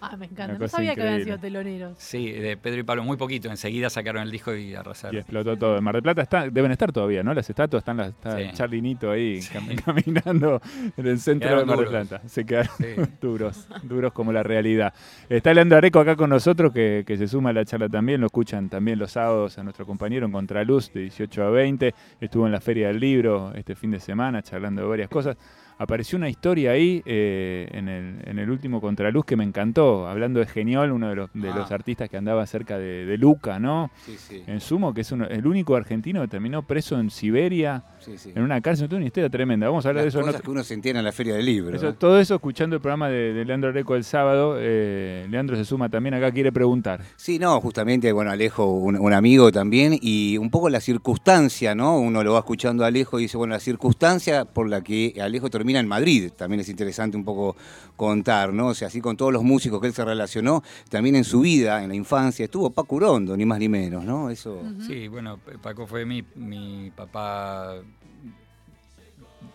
Ah, 0.03 0.17
me 0.17 0.25
encanta. 0.25 0.58
No 0.58 0.67
sabía 0.67 0.96
que 0.96 1.01
habían 1.03 1.24
sido 1.24 1.38
teloneros. 1.38 1.96
Sí, 2.00 2.31
de 2.31 2.58
Pedro 2.58 2.79
y 2.79 2.84
Pablo, 2.84 3.03
muy 3.03 3.17
poquito. 3.17 3.50
Enseguida 3.50 3.89
sacaron 3.89 4.24
el 4.24 4.31
disco 4.31 4.53
y 4.55 4.72
Y 4.72 4.75
arrasaron. 4.75 5.17
explotó 5.17 5.55
todo. 5.58 5.77
En 5.77 5.84
Mar 5.84 5.93
del 5.93 6.01
Plata 6.03 6.22
está, 6.24 6.50
deben 6.50 6.72
estar 6.72 6.91
todavía, 6.91 7.22
¿no? 7.24 7.34
Las 7.34 7.50
estatuas 7.50 7.81
están 7.81 7.98
las, 7.98 8.10
está 8.10 8.38
Sí. 8.38 8.50
Charlie 8.53 8.81
Nito 8.81 9.12
ahí 9.12 9.41
Sí. 9.41 9.53
cam- 9.53 9.75
caminando 9.86 10.60
en 10.98 11.08
el 11.08 11.20
centro 11.20 11.48
Quedaron 11.50 11.67
de 11.67 11.75
Mar 11.75 11.79
del. 11.79 11.89
Plata. 12.08 12.27
Se 12.27 12.46
quedaron 12.46 12.72
Sí. 12.77 12.86
duros, 13.22 13.67
duros 13.84 14.12
como 14.12 14.31
la 14.31 14.41
realidad. 14.43 14.93
Está 15.29 15.53
Leandro 15.53 15.77
Areco 15.77 16.00
acá 16.00 16.15
con 16.15 16.29
nosotros, 16.31 16.74
que, 16.74 17.03
que 17.05 17.17
se 17.17 17.27
suma 17.27 17.51
a 17.51 17.53
la 17.53 17.63
charla 17.63 17.88
también. 17.88 18.20
Lo 18.22 18.25
escuchan 18.27 18.70
también 18.70 18.98
los 18.98 19.12
sábados 19.12 19.58
a 19.60 19.63
nuestro 19.63 19.86
compañero 19.86 20.25
en 20.25 20.31
Contraluz 20.31 20.91
de 20.93 21.01
18 21.01 21.43
a 21.43 21.50
20. 21.51 21.93
Estuvo 22.20 22.46
en 22.48 22.51
la 22.51 22.60
Feria 22.62 22.88
del 22.88 23.00
Libro 23.00 23.51
este 23.53 23.75
fin 23.75 23.91
de 23.91 24.00
semana 24.00 24.41
charlando 24.41 24.81
de 24.81 24.88
varias 24.88 25.10
cosas. 25.10 25.38
Apareció 25.78 26.18
una 26.18 26.30
historia 26.30 26.72
ahí 26.72 27.01
eh, 27.06 27.68
en, 27.72 27.90
el, 27.90 28.16
en 28.25 28.38
el 28.40 28.50
último 28.51 28.80
Contraluz 28.82 29.25
que 29.25 29.36
me 29.36 29.44
encantó, 29.44 30.08
hablando 30.08 30.40
de 30.40 30.46
Geniol, 30.46 30.92
uno 30.92 31.10
de 31.10 31.16
los, 31.16 31.30
de 31.34 31.50
Ah. 31.50 31.56
los 31.56 31.72
artistas 31.72 32.08
que 32.10 32.18
andaba 32.18 32.46
cerca 32.46 32.78
de, 32.78 33.06
de 33.06 33.18
Luca, 33.18 33.58
¿no? 33.60 33.90
Sí, 34.06 34.16
sí, 34.18 34.44
En 34.46 34.60
sumo, 34.62 34.94
que 34.94 35.01
es 35.01 35.12
uno- 35.12 35.25
el 35.25 35.46
único 35.48 35.75
argentino 35.75 36.22
que 36.22 36.28
terminó 36.28 36.62
preso 36.62 37.00
en 37.00 37.10
Siberia, 37.10 37.84
sí, 38.00 38.16
en 38.36 38.44
una 38.44 38.62
cárcel. 38.62 38.88
Una 38.94 39.06
historia 39.06 39.30
tremenda. 39.30 39.68
Vamos 39.68 39.86
a 39.86 39.90
hablar 39.90 40.06
Las 40.06 40.13
de 40.13 40.20
eso. 40.20 40.28
cosas 40.28 40.42
que 40.42 40.51
uno 40.51 40.63
se 40.63 40.74
entera 40.75 41.00
en 41.00 41.06
la 41.06 41.12
feria 41.12 41.34
del 41.34 41.46
libro. 41.46 41.75
eso- 41.75 41.90
¿eh? 41.90 41.96
todo 41.98 42.20
eso 42.20 42.36
escuchando 42.36 42.75
el 42.75 42.82
programa 42.82 43.10
de, 43.10 43.34
de 43.34 43.46
Leandro 43.46 43.70
Areco 43.72 43.96
el 43.96 44.04
sábado. 44.04 44.58
Eh, 44.60 45.25
Leandro 45.30 45.56
se 45.56 45.66
suma 45.66 45.90
también 45.90 46.13
acá, 46.13 46.32
quiere 46.32 46.51
preguntar. 46.51 47.01
Sí, 47.16 47.40
no, 47.40 47.60
justamente, 47.62 48.12
bueno, 48.12 48.30
Alejo, 48.32 48.66
un, 48.72 48.98
un 48.98 49.13
amigo 49.13 49.51
también, 49.51 49.98
y 50.00 50.38
un 50.38 50.50
poco 50.51 50.70
la 50.70 50.80
circunstancia, 50.80 51.74
¿no? 51.75 51.98
Uno 52.00 52.24
lo 52.24 52.34
va 52.34 52.40
escuchando 52.40 52.84
a 52.84 52.88
Alejo 52.88 53.20
y 53.20 53.24
dice, 53.24 53.38
bueno, 53.38 53.54
la 53.54 53.60
circunstancia 53.60 54.46
por 54.46 54.70
la 54.70 54.82
que 54.82 55.16
Alejo 55.22 55.50
termina 55.50 55.71
en 55.80 55.88
Madrid, 55.88 56.32
también 56.36 56.60
es 56.60 56.70
interesante 56.70 57.16
un 57.18 57.24
poco 57.24 57.56
contar, 57.96 58.51
¿no? 58.54 58.68
O 58.68 58.74
sea, 58.74 58.88
así 58.90 59.00
con 59.01 59.16
todos 59.16 59.32
los 59.32 59.44
músicos 59.44 59.80
que 59.82 59.88
él 59.88 59.94
se 59.94 60.04
relacionó, 60.04 60.63
también 60.90 61.16
en 61.16 61.24
su 61.24 61.40
vida, 61.42 61.84
en 61.84 61.90
la 61.90 61.96
infancia, 61.96 62.46
estuvo 62.46 62.70
Paco 62.70 62.96
Urondo, 62.98 63.36
ni 63.38 63.46
más 63.46 63.60
ni 63.60 63.70
menos, 63.70 64.04
¿no? 64.04 64.30
Eso... 64.30 64.62
Sí, 64.86 65.08
bueno, 65.08 65.40
Paco 65.62 65.88
fue 65.88 66.06
mi, 66.06 66.24
mi 66.36 66.92
papá, 66.96 67.75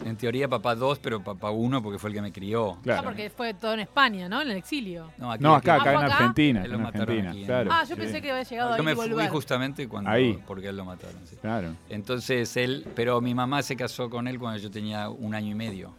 en 0.05 0.17
teoría 0.17 0.47
papá 0.49 0.75
dos, 0.75 0.99
pero 0.99 1.23
papá 1.23 1.51
uno 1.51 1.83
porque 1.83 1.99
fue 1.99 2.11
el 2.11 2.15
que 2.15 2.23
me 2.23 2.33
crió. 2.33 2.77
Claro. 2.83 3.01
Ah, 3.01 3.05
porque 3.05 3.31
fue 3.31 3.55
todo 3.55 3.73
en 3.75 3.81
España, 3.81 4.29
¿no? 4.29 4.43
En 4.43 4.51
el 4.51 4.57
exilio. 4.57 5.11
No, 5.17 5.33
aquí, 5.33 5.43
No, 5.43 5.55
acá, 5.55 5.77
aquí. 5.77 5.89
acá 5.89 5.93
en. 6.07 6.13
Argentina. 6.13 6.63
Él 6.65 6.71
lo 6.71 6.77
en 6.77 6.83
mataron 6.83 7.03
Argentina, 7.09 7.31
aquí 7.31 7.41
en- 7.41 7.47
claro. 7.47 7.71
ah, 7.73 7.83
yo 7.85 7.95
sí, 7.95 8.01
pensé 8.01 8.21
que 8.21 8.31
había 8.31 8.43
llegado 8.43 8.71
Yo 8.71 8.77
ahí 8.77 8.83
me 8.85 8.93
y 8.93 8.95
fui 8.95 9.09
volver. 9.09 9.31
justamente 9.31 9.89
cuando, 9.89 10.11
Ahí. 10.11 10.39
porque 10.47 10.69
él 10.69 10.77
lo 10.77 10.85
mataron. 10.85 11.17
sí. 11.25 11.37
Claro. 11.41 11.71
Entonces 11.89 12.57
él, 12.57 12.87
pero 12.95 13.21
mi 13.21 13.35
mamá 13.35 13.63
se 13.63 13.75
casó 13.75 14.11
con 14.11 14.29
él 14.29 14.39
cuando 14.39 14.61
yo 14.61 14.71
tenía 14.71 15.09
un 15.09 15.35
año 15.35 15.53
y 15.53 15.55
medio. 15.55 15.95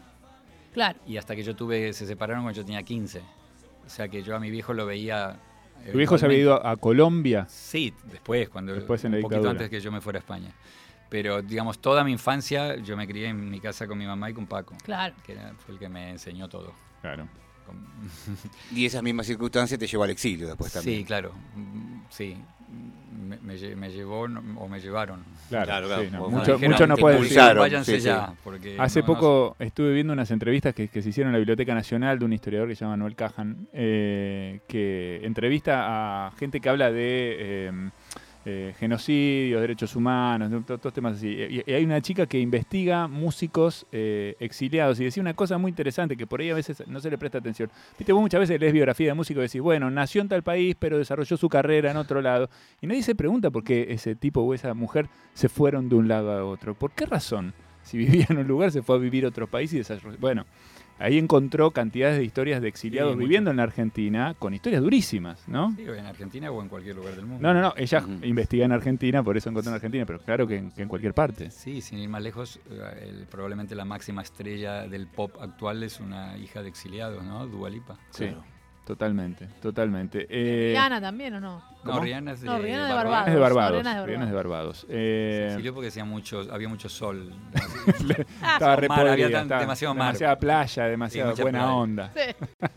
Claro. 0.77 0.99
Y 1.07 1.17
hasta 1.17 1.35
que 1.35 1.41
yo 1.41 1.55
tuve, 1.55 1.91
se 1.91 2.05
separaron 2.05 2.43
cuando 2.43 2.55
yo 2.61 2.63
tenía 2.63 2.83
15. 2.83 3.19
O 3.85 3.89
sea 3.89 4.07
que 4.09 4.21
yo 4.21 4.35
a 4.35 4.39
mi 4.39 4.51
viejo 4.51 4.73
lo 4.75 4.85
veía. 4.85 5.39
¿Tu 5.91 5.97
viejo 5.97 6.19
se 6.19 6.25
había 6.27 6.37
ido 6.37 6.63
a, 6.63 6.69
a 6.71 6.75
Colombia? 6.75 7.47
Sí, 7.49 7.91
después, 8.11 8.47
cuando 8.49 8.73
Después 8.75 9.03
en 9.03 9.13
la 9.13 9.17
un 9.17 9.23
poquito 9.23 9.39
dictadura. 9.39 9.51
antes 9.65 9.69
que 9.71 9.79
yo 9.81 9.91
me 9.91 10.01
fuera 10.01 10.19
a 10.19 10.21
España. 10.21 10.51
Pero 11.09 11.41
digamos, 11.41 11.79
toda 11.79 12.03
mi 12.03 12.11
infancia 12.11 12.75
yo 12.75 12.95
me 12.95 13.07
crié 13.07 13.29
en 13.29 13.49
mi 13.49 13.59
casa 13.59 13.87
con 13.87 13.97
mi 13.97 14.05
mamá 14.05 14.29
y 14.29 14.33
con 14.35 14.45
Paco, 14.45 14.75
Claro. 14.83 15.15
que 15.25 15.31
era- 15.31 15.53
fue 15.65 15.73
el 15.73 15.79
que 15.79 15.89
me 15.89 16.11
enseñó 16.11 16.47
todo. 16.47 16.73
Claro. 17.01 17.27
Y 18.71 18.85
esas 18.85 19.01
mismas 19.01 19.25
circunstancias 19.25 19.79
te 19.79 19.87
llevó 19.87 20.03
al 20.03 20.11
exilio 20.11 20.45
después 20.47 20.71
también. 20.71 20.99
Sí, 20.99 21.05
claro. 21.05 21.31
Sí. 22.09 22.37
Me, 23.17 23.37
me 23.39 23.55
lle- 23.57 23.75
me 23.75 23.89
llevó 23.91 24.27
no- 24.27 24.41
o 24.59 24.67
me 24.67 24.79
llevaron. 24.79 25.23
Claro, 25.49 25.65
Claro, 25.65 25.87
claro. 25.87 26.03
sí, 26.03 26.09
no, 26.11 26.29
mucho, 26.29 26.53
dijeron, 26.53 26.71
mucho 26.71 26.87
no 26.87 26.95
puede 26.97 27.19
decir. 27.21 27.37
Váyanse 27.55 27.91
sí, 27.95 27.99
sí. 28.01 28.05
ya. 28.07 28.33
Porque 28.43 28.75
Hace 28.79 29.01
no- 29.01 29.07
no- 29.07 29.13
poco 29.13 29.55
estuve 29.59 29.93
viendo 29.93 30.13
unas 30.13 30.29
entrevistas 30.31 30.73
que, 30.75 30.87
que 30.87 31.01
se 31.01 31.09
hicieron 31.09 31.29
en 31.29 31.33
la 31.33 31.39
Biblioteca 31.39 31.73
Nacional 31.73 32.19
de 32.19 32.25
un 32.25 32.33
historiador 32.33 32.67
que 32.69 32.75
se 32.75 32.85
llama 32.85 32.95
Noel 32.97 33.15
Cajan, 33.15 33.67
eh, 33.73 34.59
que 34.67 35.19
entrevista 35.23 36.27
a 36.27 36.31
gente 36.31 36.59
que 36.61 36.69
habla 36.69 36.91
de 36.91 37.35
eh, 37.69 37.71
eh, 38.49 38.73
genocidios, 38.79 39.59
derechos 39.59 39.93
humanos, 39.93 40.65
todos 40.65 40.93
temas 40.93 41.17
así. 41.17 41.27
Y, 41.27 41.63
y 41.69 41.73
hay 41.73 41.83
una 41.83 41.99
chica 41.99 42.25
que 42.25 42.39
investiga 42.39 43.05
músicos 43.05 43.85
eh, 43.91 44.37
exiliados 44.39 45.01
y 45.01 45.03
decía 45.03 45.19
una 45.19 45.33
cosa 45.33 45.57
muy 45.57 45.67
interesante 45.67 46.15
que 46.15 46.25
por 46.25 46.39
ahí 46.39 46.49
a 46.49 46.53
veces 46.53 46.81
no 46.87 47.01
se 47.01 47.09
le 47.09 47.17
presta 47.17 47.39
atención. 47.39 47.69
Viste, 47.99 48.13
vos 48.13 48.21
muchas 48.21 48.39
veces 48.39 48.57
lees 48.57 48.71
biografía 48.71 49.07
de 49.07 49.15
músicos 49.15 49.41
y 49.41 49.47
decís, 49.47 49.59
bueno, 49.59 49.91
nació 49.91 50.21
en 50.21 50.29
tal 50.29 50.43
país, 50.43 50.77
pero 50.79 50.97
desarrolló 50.97 51.35
su 51.35 51.49
carrera 51.49 51.91
en 51.91 51.97
otro 51.97 52.21
lado. 52.21 52.49
Y 52.79 52.87
nadie 52.87 53.03
se 53.03 53.15
pregunta 53.15 53.49
por 53.51 53.65
qué 53.65 53.87
ese 53.89 54.15
tipo 54.15 54.39
o 54.39 54.53
esa 54.53 54.73
mujer 54.73 55.09
se 55.33 55.49
fueron 55.49 55.89
de 55.89 55.95
un 55.95 56.07
lado 56.07 56.31
a 56.31 56.45
otro. 56.45 56.73
¿Por 56.73 56.91
qué 56.91 57.05
razón? 57.05 57.53
Si 57.83 57.97
vivía 57.97 58.27
en 58.29 58.37
un 58.37 58.47
lugar, 58.47 58.71
se 58.71 58.81
fue 58.81 58.95
a 58.95 58.99
vivir 58.99 59.25
a 59.25 59.27
otro 59.27 59.47
país 59.47 59.73
y 59.73 59.79
desarrolló. 59.79 60.17
Bueno, 60.19 60.45
ahí 60.99 61.17
encontró 61.17 61.71
cantidades 61.71 62.17
de 62.17 62.23
historias 62.23 62.61
de 62.61 62.67
exiliados 62.67 63.13
Sí, 63.13 63.19
viviendo 63.19 63.51
en 63.51 63.57
la 63.57 63.63
Argentina 63.63 64.35
con 64.37 64.53
historias 64.53 64.81
durísimas, 64.81 65.47
¿no? 65.47 65.73
Sí, 65.75 65.83
en 65.83 66.05
Argentina 66.05 66.51
o 66.51 66.61
en 66.61 66.69
cualquier 66.69 66.95
lugar 66.95 67.15
del 67.15 67.25
mundo. 67.25 67.41
No, 67.41 67.53
no, 67.53 67.61
no, 67.61 67.73
ella 67.77 68.03
investiga 68.23 68.65
en 68.65 68.71
Argentina, 68.71 69.23
por 69.23 69.37
eso 69.37 69.49
encontró 69.49 69.71
en 69.71 69.75
Argentina, 69.75 70.05
pero 70.05 70.19
claro 70.19 70.47
que 70.47 70.57
en, 70.57 70.71
que 70.71 70.81
en 70.83 70.89
cualquier 70.89 71.13
parte. 71.13 71.51
Sí, 71.51 71.81
sin 71.81 71.99
ir 71.99 72.09
más 72.09 72.21
lejos, 72.21 72.59
eh, 72.69 73.07
el- 73.09 73.25
probablemente 73.27 73.75
la 73.75 73.85
máxima 73.85 74.21
estrella 74.21 74.87
del 74.87 75.07
pop 75.07 75.35
actual 75.41 75.83
es 75.83 75.99
una 75.99 76.37
hija 76.37 76.61
de 76.63 76.69
exiliados, 76.69 77.23
¿no? 77.23 77.45
Dua 77.47 77.69
Lipa. 77.69 77.97
Sí. 78.11 78.29
Totalmente, 78.87 79.47
totalmente. 79.61 80.25
Eh, 80.29 80.69
Rihanna 80.71 81.01
también, 81.01 81.33
¿o 81.35 81.39
no? 81.41 81.61
No. 81.83 81.99
Rihanna 82.01 82.31
es 82.31 82.41
de, 82.41 82.47
No, 82.47 82.57
Rihanna 82.57 82.87
de 82.87 82.93
Barbados. 82.93 83.27
es 83.27 83.33
de 83.33 83.39
Barbados. 83.39 83.71
Rihanna 83.73 83.91
es 83.91 83.97
de 83.97 84.05
Rihanna 84.07 84.23
es 84.25 84.29
de 84.31 84.35
Barbados. 84.35 84.85
Eh, 84.89 85.71
porque 85.73 85.87
hacía 85.89 86.05
mucho, 86.05 86.41
había 86.51 86.67
mucho 86.67 86.89
sol. 86.89 87.31
estaba 88.41 88.75
re 88.75 88.87
mar, 88.89 88.99
había 89.01 89.11
podrida, 89.25 89.29
tan- 89.31 89.43
estaba- 89.43 89.61
demasiado 89.61 89.93
mar. 89.93 90.07
demasiada 90.07 90.39
playa, 90.39 90.83
demasiada 90.85 91.33
buena 91.33 91.59
playa. 91.59 91.73
onda. 91.73 92.11
Sí. 92.15 92.45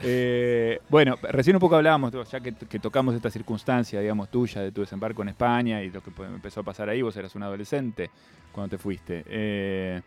Eh, 0.00 0.80
bueno, 0.88 1.16
recién 1.22 1.56
un 1.56 1.60
poco 1.60 1.76
hablábamos, 1.76 2.12
ya 2.30 2.40
que, 2.40 2.52
que 2.54 2.78
tocamos 2.78 3.14
esta 3.14 3.30
circunstancia, 3.30 4.00
digamos, 4.00 4.28
tuya, 4.30 4.60
de 4.60 4.72
tu 4.72 4.80
desembarco 4.82 5.22
en 5.22 5.28
España 5.28 5.82
y 5.82 5.90
lo 5.90 6.02
que 6.02 6.10
empezó 6.24 6.60
a 6.60 6.62
pasar 6.62 6.88
ahí, 6.88 7.00
vos 7.02 7.16
eras 7.16 7.34
un 7.34 7.42
adolescente 7.42 8.10
cuando 8.52 8.70
te 8.70 8.78
fuiste. 8.78 9.24
Eh, 9.26 10.02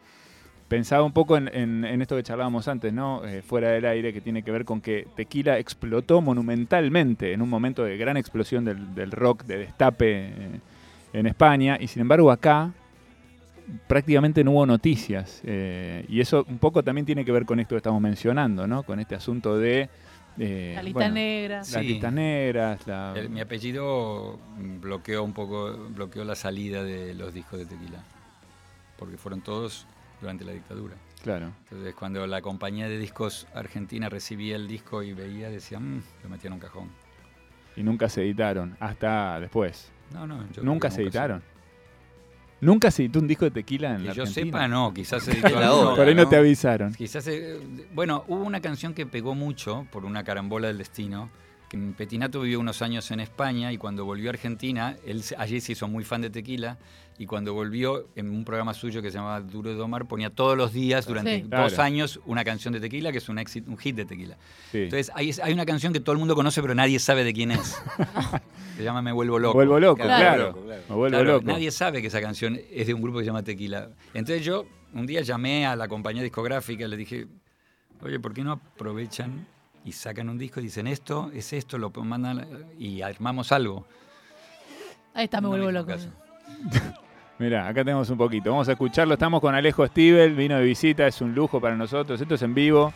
pensaba 0.67 1.03
un 1.03 1.11
poco 1.13 1.37
en, 1.37 1.47
en- 1.53 1.85
en 1.85 2.01
esto 2.01 2.15
que 2.15 2.23
charlábamos 2.23 2.67
antes, 2.67 2.91
¿no? 2.93 3.23
Eh, 3.25 3.41
fuera 3.41 3.69
del 3.71 3.85
aire, 3.85 4.11
que 4.13 4.21
tiene 4.21 4.43
que 4.43 4.51
ver 4.51 4.65
con 4.65 4.81
que 4.81 5.07
Tequila 5.15 5.57
explotó 5.59 6.21
monumentalmente 6.21 7.31
en 7.33 7.41
un 7.41 7.49
momento 7.49 7.83
de 7.83 7.97
gran 7.97 8.17
explosión 8.17 8.65
del, 8.65 8.93
del 8.93 9.11
rock, 9.11 9.43
de 9.45 9.57
destape 9.59 10.27
eh, 10.27 10.59
en 11.13 11.25
España, 11.27 11.77
y 11.79 11.87
sin 11.87 12.01
embargo 12.01 12.31
acá 12.31 12.71
prácticamente 13.87 14.43
no 14.43 14.51
hubo 14.51 14.65
noticias. 14.65 15.41
eh, 15.43 16.05
y 16.07 16.21
eso 16.21 16.45
un 16.49 16.57
poco 16.57 16.83
también 16.83 17.05
tiene 17.05 17.25
que 17.25 17.31
ver 17.31 17.45
con 17.45 17.59
esto 17.59 17.75
que 17.75 17.77
estamos 17.77 18.01
mencionando, 18.01 18.67
¿no? 18.67 18.83
Con 18.83 18.99
este 18.99 19.15
asunto 19.15 19.57
de... 19.57 19.89
eh, 20.37 20.73
La 20.75 20.83
lista 20.83 20.99
bueno, 20.99 21.13
negra. 21.15 21.57
Las 21.57 21.67
Sí. 21.67 21.79
listas 21.81 22.13
negras, 22.13 22.87
la... 22.87 23.13
El- 23.15 23.29
mi 23.29 23.41
apellido 23.41 24.39
bloqueó 24.81 25.23
un 25.23 25.33
poco, 25.33 25.77
bloqueó 25.89 26.23
la 26.23 26.35
salida 26.35 26.83
de 26.83 27.13
los 27.13 27.33
discos 27.33 27.59
de 27.59 27.65
tequila. 27.65 28.03
Porque 28.97 29.17
fueron 29.17 29.41
todos 29.41 29.85
durante 30.21 30.43
la 30.45 30.51
dictadura. 30.53 30.95
Claro. 31.23 31.51
Entonces 31.63 31.93
cuando 31.95 32.25
la 32.27 32.41
compañía 32.41 32.87
de 32.87 32.97
discos 32.97 33.47
argentina 33.53 34.07
recibía 34.09 34.55
el 34.55 34.67
disco 34.67 35.03
y 35.03 35.13
veía, 35.13 35.49
decía, 35.49 35.79
"Mm", 35.79 36.01
lo 36.23 36.29
metía 36.29 36.47
en 36.47 36.53
un 36.53 36.59
cajón. 36.59 36.89
Y 37.75 37.83
nunca 37.83 38.09
se 38.09 38.21
editaron, 38.21 38.75
hasta 38.79 39.39
después. 39.39 39.91
No, 40.13 40.25
no. 40.25 40.41
yo 40.47 40.51
creo 40.53 40.63
Nunca 40.63 40.89
que 40.89 40.95
se 40.95 41.01
editaron. 41.03 41.43
Nunca 42.59 42.89
se 42.89 43.03
editó 43.03 43.19
un 43.19 43.27
disco 43.27 43.45
de 43.45 43.51
tequila 43.51 43.91
en 43.91 43.97
Que 43.97 44.03
la 44.07 44.13
yo 44.13 44.23
Argentina. 44.23 44.45
sepa, 44.47 44.67
no. 44.67 44.91
Quizás 44.93 45.21
se 45.23 45.31
editó 45.37 45.59
La 45.59 45.73
hora, 45.73 45.95
Por 45.95 46.07
ahí 46.07 46.15
no, 46.15 46.23
¿no? 46.23 46.29
te 46.29 46.37
avisaron. 46.37 46.93
Quizás, 46.93 47.29
bueno, 47.93 48.23
hubo 48.27 48.43
una 48.43 48.61
canción 48.61 48.93
que 48.95 49.05
pegó 49.05 49.35
mucho 49.35 49.85
por 49.91 50.05
una 50.05 50.23
carambola 50.23 50.67
del 50.67 50.79
destino. 50.79 51.29
Que 51.69 51.77
Petinato 51.97 52.39
vivió 52.41 52.59
unos 52.61 52.81
años 52.81 53.11
en 53.11 53.19
España 53.19 53.73
y 53.73 53.77
cuando 53.77 54.05
volvió 54.05 54.29
a 54.29 54.33
Argentina, 54.33 54.95
él 55.05 55.21
allí 55.37 55.59
se 55.59 55.73
hizo 55.73 55.87
muy 55.89 56.05
fan 56.05 56.21
de 56.21 56.29
tequila 56.29 56.77
y 57.19 57.25
cuando 57.25 57.53
volvió 57.53 58.07
en 58.15 58.29
un 58.29 58.45
programa 58.45 58.73
suyo 58.73 59.01
que 59.01 59.09
se 59.11 59.17
llamaba 59.17 59.41
Duro 59.41 59.71
de 59.71 59.75
Domar 59.75 60.07
ponía 60.07 60.29
todos 60.29 60.55
los 60.55 60.71
días 60.71 61.05
durante 61.07 61.37
Sí. 61.37 61.41
dos 61.41 61.73
Claro. 61.73 61.83
años 61.83 62.19
una 62.25 62.45
canción 62.45 62.73
de 62.73 62.79
tequila 62.79 63.11
que 63.11 63.17
es 63.17 63.27
un, 63.27 63.37
éxito, 63.39 63.69
un 63.69 63.77
hit 63.77 63.95
de 63.97 64.05
tequila. 64.05 64.37
Sí. 64.71 64.83
Entonces 64.83 65.11
hay, 65.13 65.31
hay 65.43 65.51
una 65.51 65.65
canción 65.65 65.91
que 65.91 65.99
todo 65.99 66.13
el 66.13 66.19
mundo 66.19 66.35
conoce 66.35 66.61
pero 66.61 66.73
nadie 66.75 66.99
sabe 66.99 67.23
de 67.25 67.33
quién 67.33 67.51
es. 67.51 67.81
se 68.77 68.83
llama 68.83 69.01
Me 69.01 69.11
vuelvo 69.11 69.37
loco. 69.39 69.55
Vuelvo 69.55 69.79
loco, 69.79 70.03
Claro. 70.03 70.53
Me 70.87 70.95
vuelvo 70.95 71.07
Claro, 71.17 71.23
loco. 71.33 71.45
Nadie 71.47 71.71
sabe 71.71 72.01
que 72.01 72.07
esa 72.07 72.21
canción 72.21 72.57
es 72.71 72.87
de 72.87 72.93
un 72.93 73.01
grupo 73.01 73.17
que 73.17 73.23
se 73.25 73.27
llama 73.27 73.43
Tequila. 73.43 73.89
Entonces 74.13 74.45
yo 74.45 74.65
un 74.93 75.05
día 75.05 75.21
llamé 75.21 75.65
a 75.65 75.75
la 75.75 75.87
compañía 75.89 76.23
discográfica 76.23 76.85
y 76.85 76.87
le 76.87 76.95
dije, 76.97 77.27
oye, 78.01 78.19
¿por 78.21 78.33
qué 78.33 78.43
no 78.43 78.53
aprovechan 78.53 79.47
y 79.87 79.93
sacan 79.93 80.27
un 80.27 80.37
disco 80.37 80.59
y 80.59 80.63
dicen 80.63 80.85
esto, 80.85 81.31
es 81.33 81.53
esto, 81.53 81.77
lo 81.77 81.91
mandan 81.91 82.45
y 82.77 83.01
armamos 83.01 83.53
algo? 83.53 83.85
Ahí 85.13 85.23
está, 85.25 85.39
me 85.39 85.43
No 85.43 85.49
vuelvo 85.51 85.71
loco. 85.71 85.93
Mira, 87.39 87.65
acá 87.65 87.85
tenemos 87.85 88.09
un 88.09 88.17
poquito. 88.17 88.49
Vamos 88.49 88.67
a 88.67 88.73
escucharlo. 88.73 89.13
Estamos 89.13 89.39
con 89.39 89.55
Alejo 89.55 89.87
Stivel, 89.87 90.35
vino 90.35 90.57
de 90.57 90.63
visita, 90.65 91.07
es 91.07 91.21
un 91.21 91.33
lujo 91.33 91.61
para 91.61 91.77
nosotros. 91.77 92.19
Esto 92.19 92.35
es 92.35 92.41
en 92.41 92.53
vivo, 92.53 92.91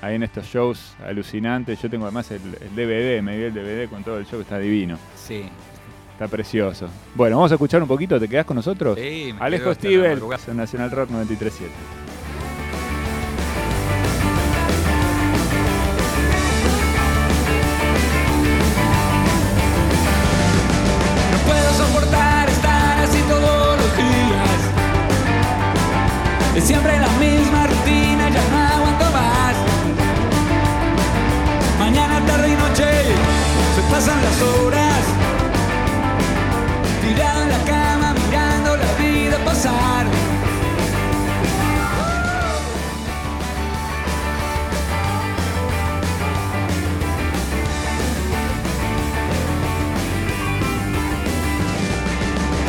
ahí 0.00 0.14
en 0.14 0.22
estos 0.22 0.46
shows 0.46 0.94
alucinantes. 1.04 1.82
Yo 1.82 1.90
tengo 1.90 2.04
además 2.04 2.30
el, 2.30 2.42
el 2.60 2.76
DVD, 2.76 3.22
me 3.22 3.36
dio 3.38 3.48
el 3.48 3.54
DVD 3.54 3.90
con 3.90 4.04
todo 4.04 4.18
el 4.18 4.26
show, 4.26 4.40
está 4.40 4.58
divino. 4.58 4.98
Sí. 5.16 5.46
Está 6.12 6.28
precioso. 6.28 6.88
Bueno, 7.16 7.36
vamos 7.36 7.50
a 7.50 7.56
escuchar 7.56 7.82
un 7.82 7.88
poquito. 7.88 8.20
¿Te 8.20 8.28
quedás 8.28 8.46
con 8.46 8.54
nosotros? 8.54 8.96
Sí, 8.96 9.34
me 9.36 9.44
Alejo 9.44 9.74
Stivel, 9.74 10.22
Nacional 10.54 10.92
Rock 10.92 11.10
937. 11.10 11.72
Siempre 26.66 26.98
la 26.98 27.08
misma 27.20 27.64
rutina, 27.68 28.28
ya 28.28 28.42
no 28.50 28.58
aguanto 28.74 29.04
más. 29.12 29.54
Mañana, 31.78 32.26
tarde 32.26 32.48
y 32.48 32.56
noche 32.56 32.88
se 33.76 33.82
pasan 33.92 34.20
las 34.20 34.42
horas. 34.42 35.02
Tirado 37.02 37.42
en 37.42 37.50
la 37.50 37.58
cama 37.72 38.14
mirando 38.14 38.76
la 38.76 38.92
vida 38.98 39.38
pasar. 39.44 40.06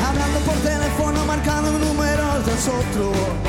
Hablando 0.07 0.39
por 0.41 0.55
teléfono, 0.57 1.25
marcando 1.25 1.71
números 1.79 2.45
de 2.45 2.53
otro. 2.53 3.46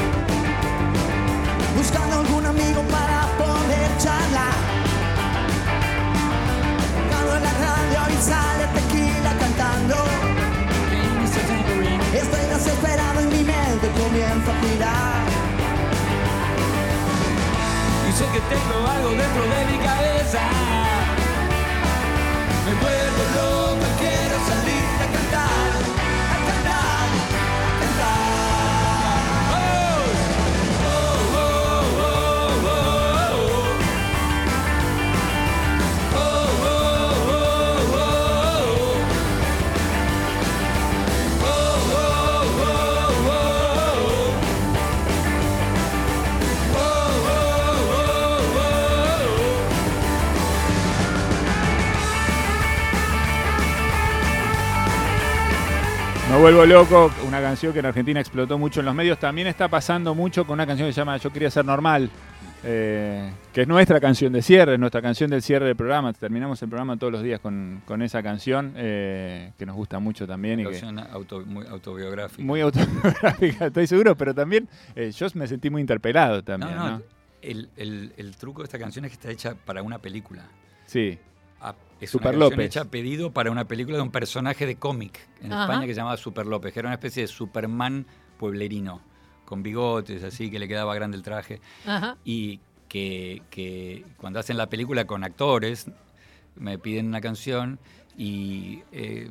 Tengo 18.49 18.87
algo 18.87 19.11
dentro 19.11 19.43
de 19.43 19.61
mi 19.71 19.79
cabeza. 19.79 20.41
Me 22.65 22.73
vuelvo 22.83 23.23
loco, 23.37 23.87
quiero 24.01 24.37
salir 24.51 24.87
a 25.05 25.07
cantar, 25.15 25.71
vuelvo 56.55 56.65
loco, 56.65 57.11
una 57.27 57.43
canción 57.43 57.75
que 57.75 57.81
en 57.81 57.87
Argentina 57.87 58.21
explotó 58.21 58.57
mucho 58.59 58.81
en 58.81 58.87
los 58.87 58.95
medios. 58.95 59.19
También 59.19 59.47
está 59.49 59.69
pasando 59.69 60.15
mucho 60.15 60.47
con 60.47 60.55
una 60.55 60.67
canción 60.67 60.89
que 60.89 60.95
se 60.95 61.01
llama 61.01 61.19
Yo 61.19 61.31
quería 61.31 61.51
ser 61.51 61.67
normal, 61.67 62.09
eh, 62.65 63.31
que 63.53 63.63
es 63.63 63.69
nuestra 63.69 64.01
canción 64.01 64.33
de 64.33 64.41
cierre, 64.41 64.79
nuestra 64.79 65.03
canción 65.03 65.29
del 65.29 65.43
cierre 65.43 65.67
del 65.67 65.77
programa. 65.77 66.11
Terminamos 66.15 66.63
el 66.63 66.71
programa 66.71 66.97
todos 66.97 67.13
los 67.13 67.23
días 67.23 67.39
con, 67.41 67.83
con 67.85 68.01
esa 68.01 68.23
canción, 68.23 68.73
eh, 68.77 69.53
que 69.59 69.67
nos 69.67 69.77
gusta 69.77 69.99
mucho 69.99 70.27
también. 70.27 70.61
Y 70.61 70.65
que, 70.65 70.71
Canción 70.71 70.99
auto- 70.99 71.45
muy 71.45 71.67
autobiográfica. 71.67 72.43
muy 72.43 72.61
autobiográfica, 72.63 73.67
estoy 73.67 73.87
seguro, 73.87 74.17
pero 74.17 74.35
también 74.35 74.69
eh, 74.97 75.11
yo 75.15 75.27
me 75.35 75.47
sentí 75.47 75.69
muy 75.69 75.83
interpelado 75.83 76.43
también. 76.43 76.75
no, 76.77 76.85
no, 76.85 76.91
¿no? 76.99 77.03
El, 77.43 77.69
el- 77.77 78.13
el 78.17 78.37
truco 78.37 78.63
de 78.63 78.65
esta 78.65 78.79
canción 78.79 79.05
es 79.05 79.11
que 79.11 79.15
está 79.17 79.31
hecha 79.31 79.55
para 79.67 79.83
una 79.83 79.99
película. 79.99 80.45
Sí, 80.87 81.19
Ah, 81.61 81.75
Es 82.01 82.11
Super 82.11 82.31
una 82.37 82.39
canción 82.41 82.51
López. 82.53 82.67
hecha 82.67 82.81
a 82.83 82.85
pedido 82.87 83.33
para 83.33 83.51
una 83.51 83.67
película 83.67 83.97
de 83.97 84.03
un 84.03 84.11
personaje 84.11 84.67
de 84.67 84.77
cómic 84.77 85.19
en 85.43 85.53
Ajá. 85.53 85.63
España 85.65 85.87
que 85.87 85.95
se 85.95 85.97
llamaba 86.01 86.17
Super 86.17 86.47
López, 86.47 86.73
que 86.73 86.79
era 86.81 86.89
una 86.89 86.95
especie 86.95 87.23
de 87.23 87.27
Superman 87.29 88.07
pueblerino, 88.39 89.01
con 89.45 89.63
bigotes 89.63 90.23
así, 90.23 90.51
que 90.51 90.59
le 90.59 90.69
quedaba 90.69 90.95
grande 90.95 91.17
el 91.17 91.23
traje. 91.23 91.61
Ajá. 91.87 92.17
Y 92.25 92.61
que, 92.89 93.43
que 93.51 94.05
cuando 94.17 94.39
hacen 94.39 94.57
la 94.57 94.69
película 94.69 95.07
con 95.07 95.25
actores, 95.25 95.87
me 96.57 96.79
piden 96.79 97.07
una 97.09 97.21
canción 97.21 97.79
y 98.17 98.83
eh, 98.93 99.29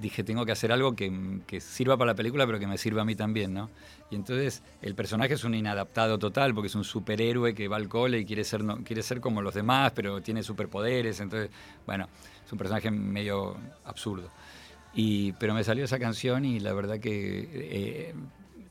dije, 0.00 0.24
tengo 0.24 0.44
que 0.46 0.52
hacer 0.52 0.72
algo 0.72 0.94
que, 0.96 1.12
que 1.46 1.60
sirva 1.60 1.96
para 1.96 2.12
la 2.12 2.14
película, 2.14 2.46
pero 2.46 2.58
que 2.58 2.66
me 2.66 2.78
sirva 2.78 3.02
a 3.02 3.04
mí 3.04 3.14
también, 3.14 3.54
¿no? 3.54 3.70
Y 4.10 4.14
entonces 4.14 4.62
el 4.82 4.94
personaje 4.94 5.34
es 5.34 5.44
un 5.44 5.54
inadaptado 5.54 6.18
total, 6.18 6.54
porque 6.54 6.66
es 6.68 6.74
un 6.74 6.84
superhéroe 6.84 7.54
que 7.54 7.68
va 7.68 7.76
al 7.76 7.88
cole 7.88 8.18
y 8.20 8.24
quiere 8.24 8.44
ser, 8.44 8.62
no, 8.64 8.78
quiere 8.84 9.02
ser 9.02 9.20
como 9.20 9.42
los 9.42 9.54
demás, 9.54 9.92
pero 9.94 10.20
tiene 10.20 10.42
superpoderes, 10.42 11.20
entonces, 11.20 11.50
bueno, 11.86 12.08
es 12.44 12.52
un 12.52 12.58
personaje 12.58 12.90
medio 12.90 13.56
absurdo. 13.84 14.28
Y, 14.94 15.32
pero 15.32 15.54
me 15.54 15.64
salió 15.64 15.84
esa 15.84 15.98
canción 15.98 16.44
y 16.44 16.60
la 16.60 16.72
verdad 16.74 16.98
que 17.00 17.48
eh, 17.52 18.14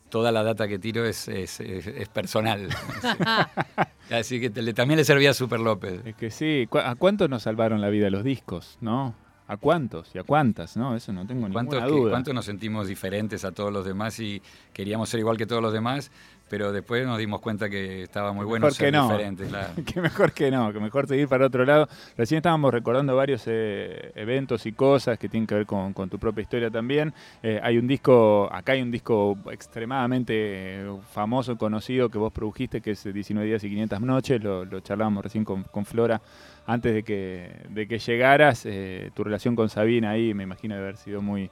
toda 0.10 0.32
la 0.32 0.44
data 0.44 0.68
que 0.68 0.78
tiro 0.78 1.06
es, 1.06 1.28
es- 1.28 1.60
es- 1.62 1.88
es 1.88 2.10
personal. 2.10 2.70
Sí. 3.02 3.08
Así 4.14 4.40
que 4.42 4.50
te- 4.50 4.74
también 4.74 4.98
le 4.98 5.06
servía 5.06 5.32
a 5.32 5.34
Super 5.34 5.60
López. 5.60 6.02
Es 6.06 6.16
que 6.16 6.30
sí, 6.30 6.68
¿cu- 6.70 6.80
¿a 6.80 6.94
cuántos 6.96 7.30
nos 7.30 7.44
salvaron 7.44 7.82
la 7.82 7.90
vida 7.90 8.10
los 8.10 8.24
discos, 8.24 8.78
no? 8.82 9.16
¿A 9.52 9.58
cuántos 9.58 10.16
y 10.16 10.18
a 10.18 10.24
cuántas, 10.24 10.78
no? 10.78 10.96
Eso 10.96 11.12
no 11.12 11.28
tengo 11.28 11.42
¿Cuántos, 11.52 11.74
ninguna 11.76 11.86
que- 11.94 12.00
duda. 12.02 12.12
cuántos 12.12 12.34
nos 12.34 12.46
sentimos 12.46 12.88
diferentes 12.88 13.44
a 13.44 13.52
todos 13.52 13.70
los 13.74 13.84
demás 13.86 14.18
y 14.22 14.42
queríamos 14.72 15.10
ser 15.10 15.20
igual 15.20 15.36
que 15.36 15.46
todos 15.46 15.62
los 15.62 15.74
demás? 15.74 16.10
Pero 16.52 16.74
después 16.74 17.08
nos 17.08 17.18
dimos 17.18 17.40
cuenta 17.40 17.70
que 17.70 18.04
estaba 18.04 18.34
muy 18.34 18.44
bueno 18.44 18.66
Mejor 18.66 18.76
ser 18.76 18.88
que 18.88 18.92
no. 18.92 19.10
diferente, 19.10 19.46
claro. 19.48 19.70
que 19.86 20.02
mejor 20.02 20.34
que 20.34 20.52
no, 20.52 20.74
que 20.74 20.82
mejor 20.82 21.08
seguir 21.08 21.30
para 21.30 21.46
otro 21.46 21.64
lado. 21.64 21.88
Recién 22.18 22.38
estábamos 22.38 22.74
recordando 22.74 23.16
varios 23.16 23.44
eh, 23.46 24.12
eventos 24.16 24.66
y 24.66 24.74
cosas 24.74 25.18
que 25.18 25.30
tienen 25.30 25.48
que 25.48 25.56
ver 25.56 25.66
con, 25.66 25.94
con 25.94 26.10
tu 26.10 26.20
propia 26.20 26.42
historia 26.42 26.70
también. 26.70 27.14
Eh, 27.42 27.58
hay 27.64 27.78
un 27.78 27.88
disco, 27.88 28.50
acá 28.52 28.74
hay 28.74 28.82
un 28.82 28.92
disco 28.92 29.38
extremadamente 29.50 30.34
eh, 30.36 30.98
famoso, 31.14 31.58
conocido 31.58 32.10
que 32.10 32.18
vos 32.18 32.34
produjiste, 32.34 32.82
que 32.82 32.92
es 32.92 33.04
19 33.06 33.48
días 33.48 33.64
y 33.64 33.70
500 33.70 34.02
noches. 34.02 34.44
Lo, 34.44 34.66
lo 34.66 34.82
charlábamos 34.82 35.24
recién 35.24 35.46
con, 35.46 35.64
con 35.64 35.86
Flora 35.86 36.22
antes 36.66 36.94
de 36.94 37.04
que, 37.04 37.50
de 37.70 37.88
que 37.88 37.98
llegaras. 37.98 38.66
Eh, 38.66 39.12
tu 39.14 39.24
relación 39.24 39.56
con 39.56 39.70
Sabina 39.70 40.10
ahí 40.12 40.34
me 40.34 40.44
imagino 40.44 40.76
de 40.76 40.82
haber 40.82 40.98
sido 40.98 41.22
muy... 41.22 41.50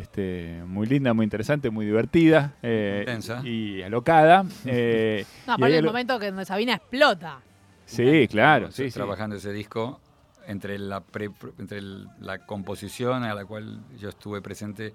Este, 0.00 0.62
muy 0.66 0.86
linda, 0.86 1.12
muy 1.12 1.24
interesante, 1.24 1.68
muy 1.70 1.84
divertida 1.84 2.54
eh, 2.62 2.98
Intensa. 3.00 3.42
y 3.44 3.82
alocada. 3.82 4.44
eh, 4.64 5.24
No, 5.46 5.52
aparte 5.54 5.72
hay 5.72 5.78
el 5.78 5.84
momento 5.84 6.18
que 6.18 6.26
donde 6.26 6.44
Sabina 6.46 6.74
explota. 6.74 7.40
Sí, 7.84 8.26
claro, 8.28 8.66
Estamos 8.68 8.74
sí, 8.76 8.90
sí. 8.90 8.94
trabajando 8.94 9.36
ese 9.36 9.52
disco 9.52 10.00
entre 10.46 10.78
la 10.78 11.00
pre- 11.00 11.30
entre 11.58 11.78
el- 11.78 12.06
la 12.20 12.38
composición 12.46 13.24
a 13.24 13.34
la 13.34 13.44
cual 13.44 13.80
yo 13.98 14.08
estuve 14.08 14.40
presente, 14.40 14.94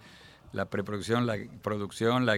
la 0.53 0.65
preproducción, 0.65 1.25
la 1.27 1.37
producción, 1.61 2.25
la, 2.25 2.37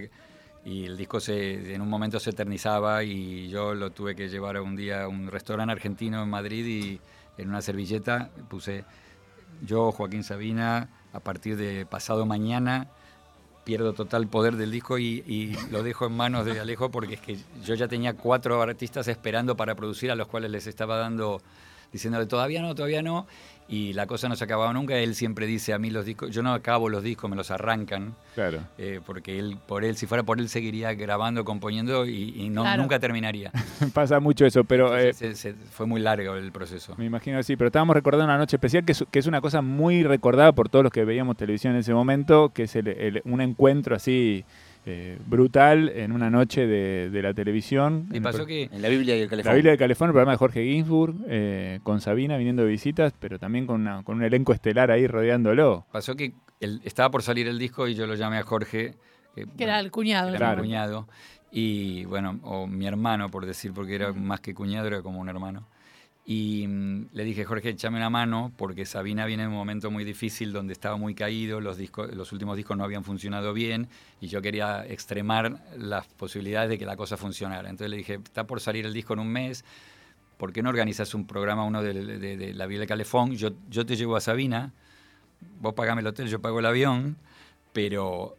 y 0.65 0.85
el 0.85 0.97
disco 0.97 1.19
se, 1.19 1.73
en 1.73 1.81
un 1.81 1.89
momento 1.89 2.19
se 2.19 2.31
eternizaba 2.31 3.03
y 3.03 3.47
yo 3.49 3.73
lo 3.75 3.91
tuve 3.91 4.15
que 4.15 4.27
llevar 4.29 4.57
a 4.57 4.61
un 4.61 4.75
día 4.75 5.03
a 5.03 5.07
un 5.07 5.27
restaurante 5.27 5.71
argentino 5.71 6.21
en 6.23 6.29
Madrid 6.29 6.65
y 6.65 7.01
en 7.41 7.49
una 7.49 7.61
servilleta 7.61 8.29
puse 8.49 8.83
yo, 9.61 9.91
Joaquín 9.91 10.23
Sabina, 10.23 10.89
a 11.13 11.19
partir 11.19 11.57
de 11.57 11.85
pasado 11.85 12.25
mañana 12.25 12.87
pierdo 13.67 13.91
total 13.91 14.27
poder 14.27 14.55
del 14.55 14.71
disco 14.71 14.97
y, 14.97 15.57
lo 15.71 15.83
dejo 15.83 16.05
en 16.05 16.13
manos 16.13 16.45
de 16.45 16.57
Alejo 16.57 16.89
porque 16.89 17.15
es 17.15 17.19
que 17.19 17.37
yo 17.65 17.75
ya 17.75 17.89
tenía 17.89 18.13
cuatro 18.13 18.61
artistas 18.61 19.09
esperando 19.09 19.57
para 19.57 19.75
producir 19.75 20.09
a 20.09 20.15
los 20.15 20.27
cuales 20.27 20.51
les 20.51 20.67
estaba 20.67 20.97
dando, 20.97 21.41
diciéndole 21.91 22.25
todavía 22.25 22.61
no, 22.61 22.75
todavía 22.75 23.01
no, 23.01 23.27
y 23.69 23.91
la 23.91 24.07
cosa 24.07 24.29
no 24.29 24.35
se 24.37 24.43
acababa 24.45 24.71
nunca. 24.71 24.95
Él 24.97 25.13
siempre 25.13 25.45
dice 25.45 25.73
a 25.73 25.77
mí 25.79 25.89
los 25.89 26.05
discos, 26.05 26.31
yo 26.31 26.41
no 26.41 26.53
acabo 26.53 26.87
los 26.87 27.03
discos, 27.03 27.29
me 27.29 27.35
los 27.35 27.51
arrancan, 27.51 28.15
Claro. 28.33 28.59
eh, 28.77 29.01
porque 29.05 29.39
él, 29.39 29.57
por 29.67 29.83
él, 29.83 29.97
si 29.97 30.05
fuera 30.05 30.23
por 30.23 30.39
él, 30.39 30.47
seguiría 30.47 30.93
grabando, 30.93 31.43
componiendo 31.43 32.05
y, 32.05 32.33
y 32.35 32.49
no, 32.49 32.61
Claro. 32.61 32.81
nunca 32.81 32.99
terminaría. 32.99 33.51
Pasa 33.93 34.19
mucho 34.21 34.45
eso, 34.45 34.63
pero 34.63 34.97
eh, 34.97 35.09
Entonces, 35.09 35.37
se- 35.39 35.53
se- 35.53 35.65
fue 35.71 35.85
muy 35.85 35.99
largo 35.99 36.35
el 36.35 36.51
proceso. 36.53 36.95
me 36.97 37.05
imagino 37.05 37.39
así. 37.39 37.57
Pero 37.57 37.67
estábamos 37.67 37.93
recordando 37.95 38.25
una 38.25 38.37
noche 38.37 38.55
especial 38.55 38.85
que 38.85 38.93
es, 38.93 39.03
que 39.11 39.19
es 39.19 39.27
una 39.27 39.41
cosa 39.41 39.61
muy 39.61 40.03
recordada 40.03 40.53
por 40.53 40.69
todos 40.69 40.83
los 40.83 40.91
que 40.93 41.03
veíamos 41.03 41.35
televisión 41.35 41.73
en 41.73 41.79
ese 41.79 41.93
momento, 41.93 42.49
que 42.53 42.63
es 42.63 42.75
el- 42.77 42.87
el- 42.87 43.21
un 43.25 43.41
encuentro 43.41 43.95
así 43.97 44.45
eh, 44.89 45.17
brutal 45.27 45.89
en 45.89 46.11
una 46.13 46.29
noche 46.29 46.65
de, 46.65 47.09
de 47.09 47.21
la 47.21 47.33
televisión. 47.33 48.07
Y 48.11 48.17
En 48.17 48.23
pasó 48.23 48.45
que 48.45 48.69
En 48.71 48.81
la 48.81 48.87
Biblia 48.89 49.15
y 49.17 49.19
el 49.19 49.25
La 49.25 49.29
calefón. 49.29 49.53
Biblia 49.55 49.71
de 49.73 49.77
Calefón, 49.77 50.07
el 50.07 50.13
programa 50.13 50.31
de 50.31 50.37
Jorge 50.37 50.63
Ginsburg, 50.65 51.15
eh, 51.27 51.79
con 51.83 51.99
Sabina 52.01 52.37
viniendo 52.37 52.63
de 52.63 52.69
visitas, 52.69 53.13
pero 53.19 53.37
también 53.37 53.67
con, 53.67 53.81
una- 53.81 54.01
con 54.03 54.15
un 54.17 54.23
elenco 54.23 54.53
estelar 54.53 54.89
ahí 54.89 55.05
rodeándolo. 55.07 55.85
pasó 55.91 56.15
que 56.15 56.33
el- 56.61 56.81
estaba 56.85 57.11
por 57.11 57.21
salir 57.21 57.47
el 57.47 57.59
disco 57.59 57.87
y 57.87 57.95
yo 57.95 58.07
lo 58.07 58.15
llamé 58.15 58.37
a 58.37 58.43
Jorge, 58.43 58.95
que, 59.35 59.45
Que 59.57 59.63
era 59.65 59.79
el 59.79 59.91
cuñado. 59.91 60.29
era 60.29 60.37
Claro. 60.37 60.61
mi 60.61 60.67
cuñado, 60.69 61.07
y 61.51 62.05
bueno, 62.05 62.39
o 62.43 62.65
mi 62.67 62.87
hermano, 62.87 63.29
por 63.29 63.45
decir, 63.45 63.73
porque 63.73 63.95
era 63.95 64.13
más 64.13 64.39
que 64.39 64.53
cuñado, 64.53 64.87
era 64.87 65.01
como 65.01 65.19
un 65.19 65.29
hermano. 65.29 65.67
Y 66.29 66.67
mm, 66.67 67.07
le 67.13 67.23
dije, 67.23 67.45
Jorge, 67.45 67.69
échame 67.69 67.95
una 67.95 68.09
mano, 68.09 68.51
porque 68.57 68.85
Sabina 68.85 69.25
viene 69.25 69.43
en 69.43 69.49
un 69.49 69.55
momento 69.55 69.89
muy 69.89 70.03
difícil 70.03 70.51
donde 70.51 70.73
estaba 70.73 70.97
muy 70.97 71.15
caído, 71.15 71.61
los, 71.61 71.77
discos, 71.77 72.13
los 72.13 72.33
últimos 72.33 72.57
discos 72.57 72.75
no 72.75 72.83
habían 72.83 73.05
funcionado 73.05 73.53
bien, 73.53 73.87
y 74.19 74.27
yo 74.27 74.41
quería 74.41 74.85
extremar 74.85 75.63
las 75.77 76.05
posibilidades 76.07 76.69
de 76.69 76.77
que 76.77 76.85
la 76.85 76.97
cosa 76.97 77.15
funcionara. 77.15 77.69
Entonces 77.69 77.89
le 77.89 77.95
dije, 77.95 78.15
está 78.15 78.45
por 78.45 78.59
salir 78.59 78.85
el 78.85 78.93
disco 78.93 79.13
en 79.13 79.19
un 79.19 79.29
mes, 79.29 79.63
¿por 80.37 80.51
qué 80.51 80.61
no 80.61 80.67
organizas 80.67 81.13
un 81.13 81.25
programa, 81.25 81.63
uno 81.63 81.81
de, 81.81 81.93
la 82.53 82.65
Biblia 82.65 82.81
de 82.81 82.87
Calefón? 82.87 83.31
Yo, 83.37 83.51
yo 83.69 83.85
te 83.85 83.95
llevo 83.95 84.17
a 84.17 84.19
Sabina, 84.19 84.73
vos 85.61 85.75
pagame 85.75 86.01
el 86.01 86.07
hotel, 86.07 86.27
yo 86.27 86.41
pago 86.41 86.59
el 86.59 86.65
avión, 86.65 87.15
pero 87.71 88.35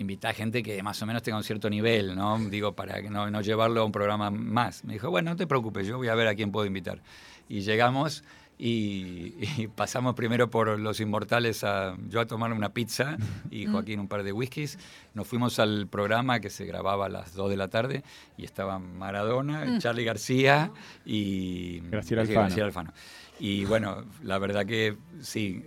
invita 0.00 0.30
a 0.30 0.32
gente 0.32 0.62
que 0.62 0.82
más 0.82 1.00
o 1.02 1.06
menos 1.06 1.22
tenga 1.22 1.36
un 1.36 1.44
cierto 1.44 1.68
nivel, 1.68 2.16
¿no? 2.16 2.38
Digo, 2.38 2.72
para 2.74 3.02
que 3.02 3.10
no, 3.10 3.30
no 3.30 3.42
llevarlo 3.42 3.82
a 3.82 3.84
un 3.84 3.92
programa 3.92 4.30
más. 4.30 4.82
Me 4.82 4.94
dijo, 4.94 5.10
bueno, 5.10 5.32
no 5.32 5.36
te 5.36 5.46
preocupes, 5.46 5.86
yo 5.86 5.98
voy 5.98 6.08
a 6.08 6.14
ver 6.14 6.26
a 6.26 6.34
quién 6.34 6.50
puedo 6.50 6.66
invitar. 6.66 7.02
Y 7.50 7.60
llegamos 7.60 8.24
y, 8.58 9.34
y 9.58 9.68
pasamos 9.68 10.14
primero 10.14 10.48
por 10.48 10.78
Los 10.78 11.00
Inmortales, 11.00 11.64
a, 11.64 11.96
yo 12.08 12.20
a 12.20 12.26
tomar 12.26 12.50
una 12.54 12.72
pizza 12.72 13.18
y 13.50 13.66
Joaquín 13.66 14.00
un 14.00 14.08
par 14.08 14.22
de 14.22 14.32
whiskies. 14.32 14.78
Nos 15.12 15.26
fuimos 15.26 15.58
al 15.58 15.86
programa 15.86 16.40
que 16.40 16.48
se 16.48 16.64
grababa 16.64 17.06
a 17.06 17.08
las 17.10 17.34
2 17.34 17.50
de 17.50 17.56
la 17.58 17.68
tarde 17.68 18.02
y 18.38 18.44
estaban 18.44 18.96
Maradona, 18.98 19.78
Charlie 19.80 20.04
García 20.04 20.72
y 21.04 21.80
Graciela 21.90 22.22
Alfano. 22.22 22.40
Graciela 22.40 22.66
Alfano. 22.66 22.92
Y 23.38 23.66
bueno, 23.66 24.04
la 24.22 24.38
verdad 24.38 24.64
que 24.64 24.96
sí, 25.20 25.62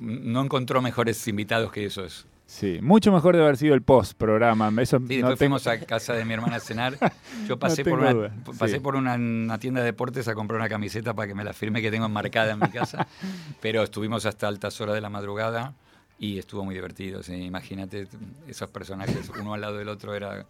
no 0.00 0.42
encontró 0.42 0.80
mejores 0.80 1.28
invitados 1.28 1.70
que 1.72 1.84
esos. 1.84 2.26
Sí, 2.46 2.78
mucho 2.82 3.10
mejor 3.10 3.34
de 3.36 3.42
haber 3.42 3.56
sido 3.56 3.74
el 3.74 3.82
post-programa. 3.82 4.70
Eso 4.82 4.98
Sí, 4.98 5.02
no 5.22 5.28
después 5.30 5.38
tengo- 5.38 5.58
fuimos 5.58 5.66
a 5.66 5.78
casa 5.80 6.12
de 6.12 6.24
mi 6.26 6.34
hermana 6.34 6.56
a 6.56 6.60
cenar. 6.60 6.96
Yo 7.48 7.58
pasé, 7.58 7.84
por, 7.84 7.98
una, 7.98 8.12
duda, 8.12 8.32
pasé 8.58 8.74
sí. 8.74 8.80
por 8.80 8.96
una, 8.96 9.14
una 9.14 9.58
tienda 9.58 9.80
de 9.80 9.86
deportes 9.86 10.28
a 10.28 10.34
comprar 10.34 10.60
una 10.60 10.68
camiseta 10.68 11.14
para 11.14 11.26
que 11.26 11.34
me 11.34 11.42
la 11.42 11.52
firme 11.54 11.80
que 11.80 11.90
tengo 11.90 12.04
enmarcada 12.06 12.52
en 12.52 12.60
mi 12.60 12.68
casa. 12.68 13.06
Pero 13.62 13.82
estuvimos 13.82 14.26
hasta 14.26 14.46
altas 14.46 14.78
horas 14.80 14.94
de 14.94 15.00
la 15.00 15.08
madrugada 15.10 15.72
y 16.18 16.38
estuvo 16.38 16.64
muy 16.64 16.74
divertido. 16.74 17.22
sí, 17.22 17.32
Imagínate 17.34 18.06
esos 18.46 18.68
personajes, 18.68 19.30
uno 19.40 19.54
al 19.54 19.62
lado 19.62 19.78
del 19.78 19.88
otro, 19.88 20.14
era, 20.14 20.44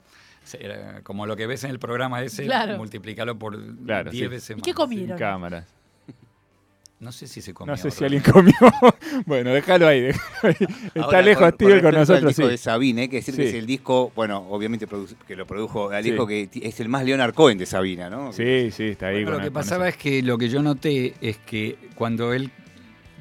era 0.58 1.00
como 1.02 1.26
lo 1.26 1.36
que 1.36 1.46
ves 1.46 1.62
en 1.64 1.70
el 1.70 1.78
programa 1.78 2.22
ese, 2.22 2.44
Claro. 2.44 2.76
multiplicarlo 2.76 3.38
por 3.38 3.56
Claro, 3.84 4.10
10 4.10 4.24
sí. 4.24 4.28
veces 4.28 4.50
¿Y 4.50 4.54
más. 4.54 4.62
qué 4.62 4.70
sin 4.70 4.74
comieron? 4.74 5.16
cámaras. 5.18 5.64
No 7.04 7.12
sé 7.12 7.26
si 7.28 7.42
se 7.42 7.52
comió. 7.52 7.70
No 7.72 7.76
sé 7.76 7.90
si 7.90 8.02
alguien 8.02 8.22
comió. 8.22 8.54
bueno, 9.26 9.52
déjalo 9.52 9.86
ahí. 9.86 10.00
déjalo 10.00 10.54
ahí. 10.58 10.66
Está 10.86 11.02
Ahora, 11.02 11.22
lejos 11.22 11.42
con- 11.42 11.52
Steve 11.54 11.82
con 11.82 11.94
nosotros, 11.94 12.28
disco 12.28 12.42
sí. 12.44 12.48
de 12.50 12.56
Sabine, 12.58 13.02
hay 13.02 13.08
que 13.08 13.16
decir 13.16 13.36
que 13.36 13.48
es 13.48 13.54
el 13.54 13.66
disco, 13.66 14.10
bueno, 14.16 14.38
obviamente 14.48 14.86
que 15.26 15.36
lo 15.36 15.46
produjo 15.46 15.90
Alejo, 15.90 16.26
Sí. 16.26 16.48
que 16.48 16.66
es 16.68 16.80
el 16.80 16.88
más 16.88 17.04
Leonard 17.04 17.34
Cohen 17.34 17.58
de 17.58 17.66
Sabina, 17.66 18.08
¿no? 18.08 18.32
Sí, 18.32 18.70
sí, 18.70 18.84
está 18.84 19.08
ahí. 19.08 19.16
Bueno, 19.22 19.32
con- 19.32 19.38
lo 19.40 19.44
que 19.44 19.52
pasaba 19.52 19.88
es 19.88 19.96
que 19.98 20.22
lo 20.22 20.38
que 20.38 20.48
yo 20.48 20.62
noté 20.62 21.14
es 21.20 21.36
que 21.38 21.76
cuando 21.94 22.32
él 22.32 22.50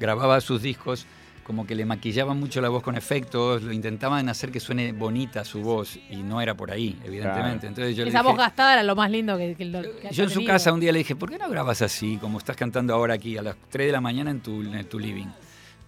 grababa 0.00 0.40
sus 0.40 0.62
discos, 0.62 1.06
como 1.44 1.66
que 1.66 1.74
le 1.74 1.84
maquillaban 1.84 2.40
mucho 2.40 2.60
la 2.60 2.70
voz 2.70 2.82
con 2.82 2.96
efectos, 2.96 3.62
lo 3.62 3.72
intentaban 3.72 4.28
hacer 4.28 4.50
que 4.50 4.60
suene 4.60 4.92
bonita 4.92 5.44
su 5.44 5.60
voz 5.60 5.96
y 6.10 6.16
no 6.16 6.40
era 6.40 6.56
por 6.56 6.70
ahí, 6.70 6.98
evidentemente. 7.04 7.60
Claro. 7.60 7.68
Entonces 7.68 7.96
yo 7.96 8.04
le 8.04 8.10
Esa 8.10 8.20
dije, 8.20 8.30
voz 8.30 8.38
gastada 8.38 8.72
era 8.72 8.82
lo 8.82 8.96
más 8.96 9.10
lindo 9.10 9.36
que, 9.36 9.54
que 9.54 9.66
lo 9.66 9.82
que 9.82 10.08
yo 10.10 10.24
en 10.24 10.30
su 10.30 10.44
casa 10.44 10.72
un 10.72 10.80
día 10.80 10.90
le 10.90 10.98
dije, 10.98 11.14
¿por 11.14 11.30
qué 11.30 11.38
no 11.38 11.48
grabas 11.48 11.82
así, 11.82 12.16
como 12.16 12.38
estás 12.38 12.56
cantando 12.56 12.94
ahora 12.94 13.14
aquí 13.14 13.36
a 13.36 13.42
las 13.42 13.56
3 13.68 13.88
de 13.88 13.92
la 13.92 14.00
mañana 14.00 14.30
en 14.30 14.40
tu, 14.40 14.62
en 14.62 14.88
tu 14.88 14.98
living? 14.98 15.28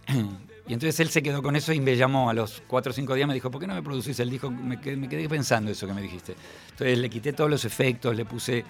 Y 0.68 0.72
entonces 0.72 0.98
él 0.98 1.10
se 1.10 1.22
quedó 1.22 1.44
con 1.44 1.54
eso 1.54 1.72
y 1.72 1.78
me 1.78 1.96
llamó 1.96 2.28
a 2.28 2.34
los 2.34 2.60
4 2.66 2.90
o 2.90 2.92
5 2.92 3.14
días, 3.14 3.28
me 3.28 3.34
dijo, 3.34 3.52
¿por 3.52 3.60
qué 3.60 3.68
no 3.68 3.74
me 3.74 3.84
producís 3.84 4.18
el 4.18 4.28
disco? 4.28 4.50
Me 4.50 4.80
quedé, 4.80 4.96
me 4.96 5.08
quedé 5.08 5.28
pensando 5.28 5.70
eso 5.70 5.86
que 5.86 5.92
me 5.92 6.02
dijiste. 6.02 6.34
Entonces 6.72 6.98
le 6.98 7.08
quité 7.08 7.32
todos 7.32 7.48
los 7.48 7.64
efectos, 7.64 8.16
le 8.16 8.24
puse, 8.24 8.64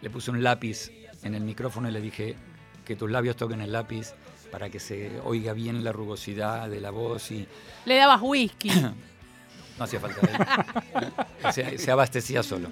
le 0.00 0.08
puse 0.08 0.30
un 0.30 0.42
lápiz 0.42 0.90
en 1.22 1.34
el 1.34 1.42
micrófono 1.42 1.90
y 1.90 1.92
le 1.92 2.00
dije 2.00 2.34
que 2.82 2.96
tus 2.96 3.10
labios 3.10 3.36
toquen 3.36 3.60
el 3.60 3.72
lápiz 3.72 4.14
para 4.50 4.68
que 4.70 4.78
se 4.80 5.10
oiga 5.24 5.52
bien 5.52 5.84
la 5.84 5.92
rugosidad 5.92 6.68
de 6.68 6.80
la 6.80 6.90
voz 6.90 7.30
y 7.30 7.46
Le 7.84 7.96
dabas 7.96 8.20
whisky. 8.22 8.70
no 9.78 9.84
hacía 9.84 10.00
falta. 10.00 10.20
Él 11.44 11.52
se, 11.52 11.78
se 11.78 11.90
abastecía 11.90 12.42
solo. 12.42 12.68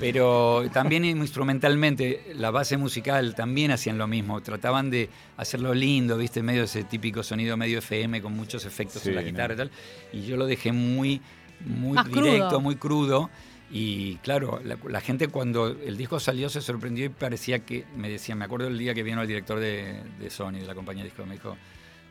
Pero 0.00 0.64
también 0.72 1.04
instrumentalmente, 1.04 2.32
la 2.34 2.50
base 2.50 2.76
musical 2.76 3.34
también 3.34 3.70
hacían 3.70 3.98
lo 3.98 4.06
mismo. 4.06 4.40
Trataban 4.40 4.90
de 4.90 5.10
hacerlo 5.36 5.74
lindo, 5.74 6.16
¿viste? 6.16 6.42
Medio 6.42 6.64
ese 6.64 6.84
típico 6.84 7.22
sonido 7.22 7.56
medio 7.56 7.78
FM 7.78 8.22
con 8.22 8.34
muchos 8.34 8.64
efectos 8.64 9.02
Sí, 9.02 9.10
en 9.10 9.16
la 9.16 9.20
¿no? 9.22 9.26
guitarra 9.26 9.54
y 9.54 9.56
tal. 9.58 9.70
Y 10.12 10.22
yo 10.22 10.36
lo 10.36 10.46
dejé 10.46 10.72
muy, 10.72 11.20
muy 11.66 11.94
Más 11.96 12.06
directo, 12.06 12.48
crudo. 12.48 12.60
muy 12.60 12.76
crudo. 12.76 13.30
Y 13.70 14.16
claro, 14.16 14.60
la, 14.64 15.00
gente 15.00 15.28
cuando 15.28 15.68
el 15.68 15.96
disco 15.98 16.18
salió 16.18 16.48
se 16.48 16.62
sorprendió 16.62 17.04
y 17.04 17.10
parecía 17.10 17.58
que, 17.58 17.84
me 17.96 18.08
decía, 18.08 18.34
me 18.34 18.46
acuerdo 18.46 18.68
el 18.68 18.78
día 18.78 18.94
que 18.94 19.02
vino 19.02 19.20
el 19.20 19.28
director 19.28 19.60
de, 19.60 20.02
de 20.18 20.30
Sony, 20.30 20.52
de 20.52 20.66
la 20.66 20.74
compañía 20.74 21.02
de 21.02 21.10
disco, 21.10 21.26
me 21.26 21.34
dijo, 21.34 21.54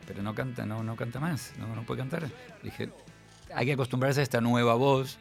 pero 0.06 0.22
no 0.22 0.34
canta, 0.34 0.64
no, 0.64 0.84
no 0.84 0.94
canta 0.94 1.18
más, 1.18 1.52
no, 1.58 1.74
no 1.74 1.82
puede 1.82 1.98
cantar. 1.98 2.30
Dije, 2.62 2.90
hay 3.52 3.66
que 3.66 3.72
acostumbrarse 3.72 4.20
a 4.20 4.22
esta 4.22 4.40
nueva 4.40 4.74
voz. 4.74 5.18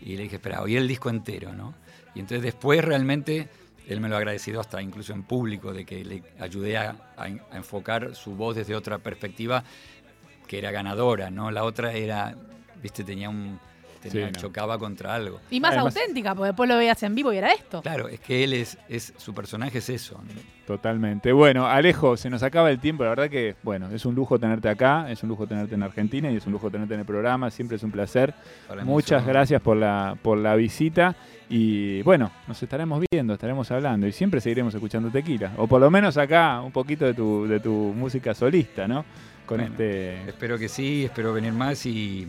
Y 0.00 0.16
le 0.16 0.24
dije, 0.24 0.36
espera, 0.36 0.62
oí 0.62 0.76
el 0.76 0.88
disco 0.88 1.10
entero, 1.10 1.52
¿no? 1.52 1.74
Y 2.14 2.20
entonces 2.20 2.42
después 2.42 2.84
realmente 2.84 3.48
él 3.86 4.00
me 4.00 4.08
lo 4.08 4.14
ha 4.14 4.18
agradecido 4.18 4.60
hasta 4.60 4.80
incluso 4.80 5.12
en 5.12 5.22
público, 5.22 5.72
de 5.72 5.84
que 5.84 6.04
le 6.04 6.22
ayudé 6.40 6.78
a, 6.78 6.96
a 7.16 7.28
enfocar 7.56 8.14
su 8.16 8.34
voz 8.34 8.56
desde 8.56 8.74
otra 8.74 8.98
perspectiva 8.98 9.62
que 10.46 10.58
era 10.58 10.70
ganadora, 10.70 11.30
¿no? 11.30 11.50
La 11.50 11.64
otra 11.64 11.92
era, 11.92 12.34
viste, 12.82 13.04
tenía 13.04 13.28
un 13.28 13.60
tenía- 14.10 14.26
Sí, 14.28 14.32
no. 14.34 14.40
chocaba 14.40 14.78
contra 14.78 15.14
algo. 15.14 15.40
Y 15.50 15.60
más 15.60 15.72
Además- 15.72 15.96
auténtica, 15.96 16.34
porque 16.34 16.48
después 16.48 16.68
lo 16.68 16.76
veías 16.76 17.02
en 17.02 17.14
vivo 17.14 17.32
y 17.32 17.36
era 17.38 17.52
esto. 17.52 17.82
Claro, 17.82 18.08
es 18.08 18.20
que 18.20 18.44
él 18.44 18.52
es, 18.52 18.78
es 18.88 19.12
su 19.16 19.34
personaje 19.34 19.78
es 19.78 19.88
eso. 19.88 20.20
¿no? 20.22 20.40
Totalmente. 20.66 21.32
Bueno, 21.32 21.66
Alejo, 21.66 22.16
se 22.16 22.30
nos 22.30 22.42
acaba 22.42 22.70
el 22.70 22.78
tiempo. 22.80 23.04
La 23.04 23.10
verdad 23.10 23.28
que, 23.28 23.54
bueno, 23.62 23.90
es 23.90 24.06
un 24.06 24.14
lujo 24.14 24.38
tenerte 24.38 24.68
acá, 24.68 25.10
es 25.10 25.22
un 25.22 25.28
lujo 25.28 25.46
tenerte 25.46 25.74
en 25.74 25.82
Argentina 25.82 26.30
y 26.30 26.36
es 26.36 26.46
un 26.46 26.52
lujo 26.52 26.70
tenerte 26.70 26.94
en 26.94 27.00
el 27.00 27.06
programa. 27.06 27.50
Siempre 27.50 27.76
es 27.76 27.82
un 27.82 27.90
placer. 27.90 28.34
Para 28.66 28.84
Muchas 28.84 29.26
gracias 29.26 29.60
por 29.60 29.76
la, 29.76 30.16
por 30.22 30.38
la 30.38 30.54
visita. 30.56 31.14
Y 31.50 32.00
bueno, 32.02 32.30
nos 32.48 32.62
estaremos 32.62 33.04
viendo, 33.12 33.34
estaremos 33.34 33.70
hablando 33.70 34.06
y 34.06 34.12
siempre 34.12 34.40
seguiremos 34.40 34.74
escuchando 34.74 35.10
tequila. 35.10 35.52
O 35.58 35.66
por 35.66 35.80
lo 35.80 35.90
menos 35.90 36.16
acá 36.16 36.62
un 36.62 36.72
poquito 36.72 37.04
de 37.04 37.12
tu, 37.12 37.46
de 37.46 37.60
tu 37.60 37.70
música 37.70 38.32
solista, 38.34 38.88
¿no? 38.88 39.04
Con 39.44 39.58
Bueno, 39.58 39.72
este. 39.72 40.22
Espero 40.30 40.56
que 40.58 40.68
sí, 40.70 41.04
espero 41.04 41.34
venir 41.34 41.52
más 41.52 41.84
y 41.84 42.26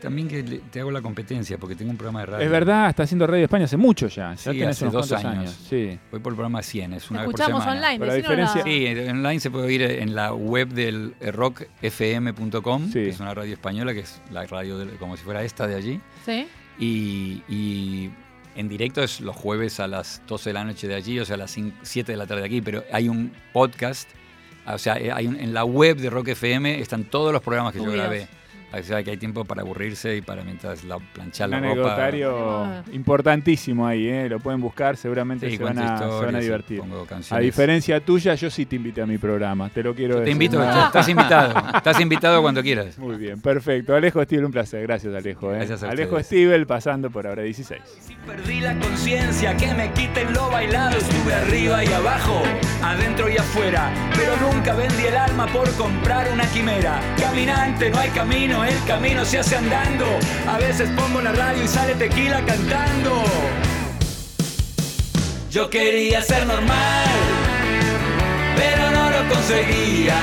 también 0.00 0.28
que 0.28 0.42
te 0.44 0.78
hago 0.80 0.92
la 0.92 1.02
competencia 1.02 1.58
porque 1.58 1.74
tengo 1.74 1.90
un 1.90 1.96
programa 1.96 2.20
de 2.20 2.26
radio. 2.26 2.44
Es 2.44 2.50
verdad, 2.52 2.88
está 2.90 3.02
haciendo 3.02 3.26
Radio 3.26 3.44
España 3.44 3.64
hace 3.64 3.76
mucho 3.76 4.06
ya. 4.06 4.30
Ya 4.34 4.36
Sí, 4.36 4.50
tenés 4.58 4.76
hace 4.80 4.86
dos 4.90 5.10
años. 5.12 5.24
años. 5.24 5.66
Sí. 5.68 5.98
Voy 6.12 6.20
por 6.20 6.32
el 6.32 6.36
programa 6.36 6.62
100, 6.62 6.92
es 6.94 7.10
una 7.10 7.20
vez 7.22 7.26
por 7.26 7.34
Escuchamos 7.40 7.64
semana. 7.64 7.80
online, 7.80 7.98
Pero 7.98 8.10
la 8.12 8.14
diferencia- 8.16 8.62
Sí, 8.62 9.10
online 9.10 9.40
se 9.40 9.50
puede 9.50 9.66
oír 9.66 9.82
en 9.82 10.14
la 10.14 10.32
web 10.34 10.68
del 10.68 11.14
eh, 11.20 11.32
rockfm.com, 11.32 12.86
Sí. 12.86 12.92
que 12.92 13.08
es 13.08 13.20
una 13.20 13.34
radio 13.34 13.52
española, 13.52 13.92
que 13.92 14.00
es 14.00 14.20
la 14.30 14.46
radio 14.46 14.78
de- 14.78 14.96
como 14.98 15.16
si 15.16 15.24
fuera 15.24 15.42
esta 15.42 15.66
de 15.66 15.74
allí. 15.74 16.00
Sí. 16.24 16.46
Y, 16.78 17.42
y 17.48 18.10
en 18.54 18.68
directo 18.68 19.02
es 19.02 19.20
los 19.20 19.34
jueves 19.34 19.80
a 19.80 19.88
las 19.88 20.22
12 20.28 20.50
de 20.50 20.54
la 20.54 20.64
noche 20.64 20.86
de 20.86 20.94
allí, 20.94 21.18
o 21.18 21.24
sea, 21.24 21.34
a 21.34 21.38
las 21.38 21.50
5 21.50 21.76
7 21.82 22.12
de 22.12 22.18
la 22.18 22.26
tarde 22.26 22.42
de 22.42 22.46
aquí, 22.46 22.60
pero 22.60 22.84
hay 22.92 23.08
un 23.08 23.32
podcast, 23.52 24.08
o 24.66 24.78
sea, 24.78 24.96
eh, 24.96 25.10
hay 25.12 25.26
un- 25.26 25.40
en 25.40 25.52
la 25.54 25.64
web 25.64 25.96
de 25.96 26.08
Rock 26.10 26.28
FM 26.28 26.78
están 26.80 27.04
todos 27.04 27.32
los 27.32 27.42
programas 27.42 27.72
que 27.72 27.80
yo 27.80 27.90
grabé. 27.90 28.28
O 28.70 28.82
sea, 28.82 29.02
que 29.02 29.12
hay 29.12 29.16
tiempo 29.16 29.44
para 29.46 29.62
aburrirse 29.62 30.16
y 30.16 30.20
para 30.20 30.42
mientras 30.44 30.84
la 30.84 30.98
planchar 30.98 31.48
Un 31.48 31.50
la 31.52 31.58
ropa. 31.60 31.70
anecdotario 31.72 32.64
Ah. 32.64 32.82
importantísimo 32.92 33.86
ahí, 33.86 34.06
¿eh? 34.08 34.28
lo 34.28 34.40
pueden 34.40 34.60
buscar, 34.60 34.96
seguramente 34.96 35.48
Sí, 35.50 35.56
se, 35.56 35.64
van 35.64 35.78
a, 35.78 35.98
se 35.98 36.04
van 36.06 36.36
a 36.36 36.38
divertir. 36.40 36.80
pongo 36.80 37.06
A 37.30 37.38
diferencia 37.38 38.00
tuya, 38.00 38.34
yo 38.34 38.50
sí 38.50 38.66
te 38.66 38.76
invité 38.76 39.00
a 39.02 39.06
mi 39.06 39.16
programa, 39.18 39.68
te 39.70 39.82
lo 39.82 39.94
quiero 39.94 40.14
Te 40.16 40.20
decir. 40.20 40.32
invito, 40.32 40.60
Ah, 40.60 40.84
estás 40.86 41.08
invitado. 41.08 41.54
Estás 41.76 42.00
invitado 42.00 42.42
cuando 42.42 42.62
quieras. 42.62 42.98
Muy 42.98 43.16
bien, 43.16 43.40
perfecto. 43.40 43.94
Alejo 43.96 44.22
Stivel, 44.24 44.44
un 44.44 44.52
placer. 44.52 44.82
Gracias, 44.82 45.14
Alejo. 45.14 45.52
¿eh? 45.52 45.56
Gracias 45.58 45.82
a 45.82 45.90
Alejo. 45.90 46.22
Stivel 46.22 46.66
pasando 46.66 47.10
por 47.10 47.26
ahora 47.26 47.42
16. 47.42 47.80
Perdí 48.26 48.60
la 48.60 48.78
conciencia, 48.78 49.56
que 49.56 49.72
me 49.74 49.90
quiten 49.92 50.32
lo 50.34 50.50
bailado. 50.50 50.96
Estuve 50.98 51.34
arriba 51.34 51.82
y 51.84 51.88
abajo, 51.92 52.42
adentro 52.82 53.28
y 53.30 53.36
afuera. 53.38 53.90
Pero 54.14 54.32
nunca 54.52 54.74
vendí 54.74 55.04
el 55.06 55.16
alma 55.16 55.46
por 55.46 55.70
comprar 55.76 56.30
una 56.32 56.44
quimera. 56.50 57.00
Caminante, 57.18 57.88
no 57.90 57.98
hay 57.98 58.10
camino, 58.10 58.57
el 58.64 58.84
camino 58.84 59.24
se 59.24 59.38
hace 59.38 59.56
andando. 59.56 60.06
A 60.48 60.58
veces 60.58 60.88
pongo 60.96 61.20
la 61.20 61.32
radio 61.32 61.64
y 61.64 61.68
sale 61.68 61.94
tequila 61.94 62.44
cantando. 62.44 63.24
Yo 65.50 65.70
quería 65.70 66.22
ser 66.22 66.46
normal, 66.46 67.08
pero 68.56 68.90
no 68.90 69.10
lo 69.10 69.28
conseguía. 69.28 70.16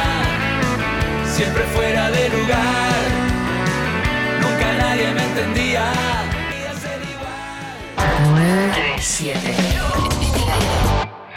Siempre 1.35 1.63
fuera 1.75 2.11
de 2.11 2.29
lugar, 2.29 2.93
nunca 4.41 4.73
nadie 4.77 5.11
me 5.13 5.23
entendía. 5.23 5.91
Quería 6.49 6.73
ser 6.79 7.01
igual. 7.11 8.31
937. 8.31 9.55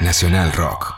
Nacional 0.01 0.53
Rock. 0.53 0.95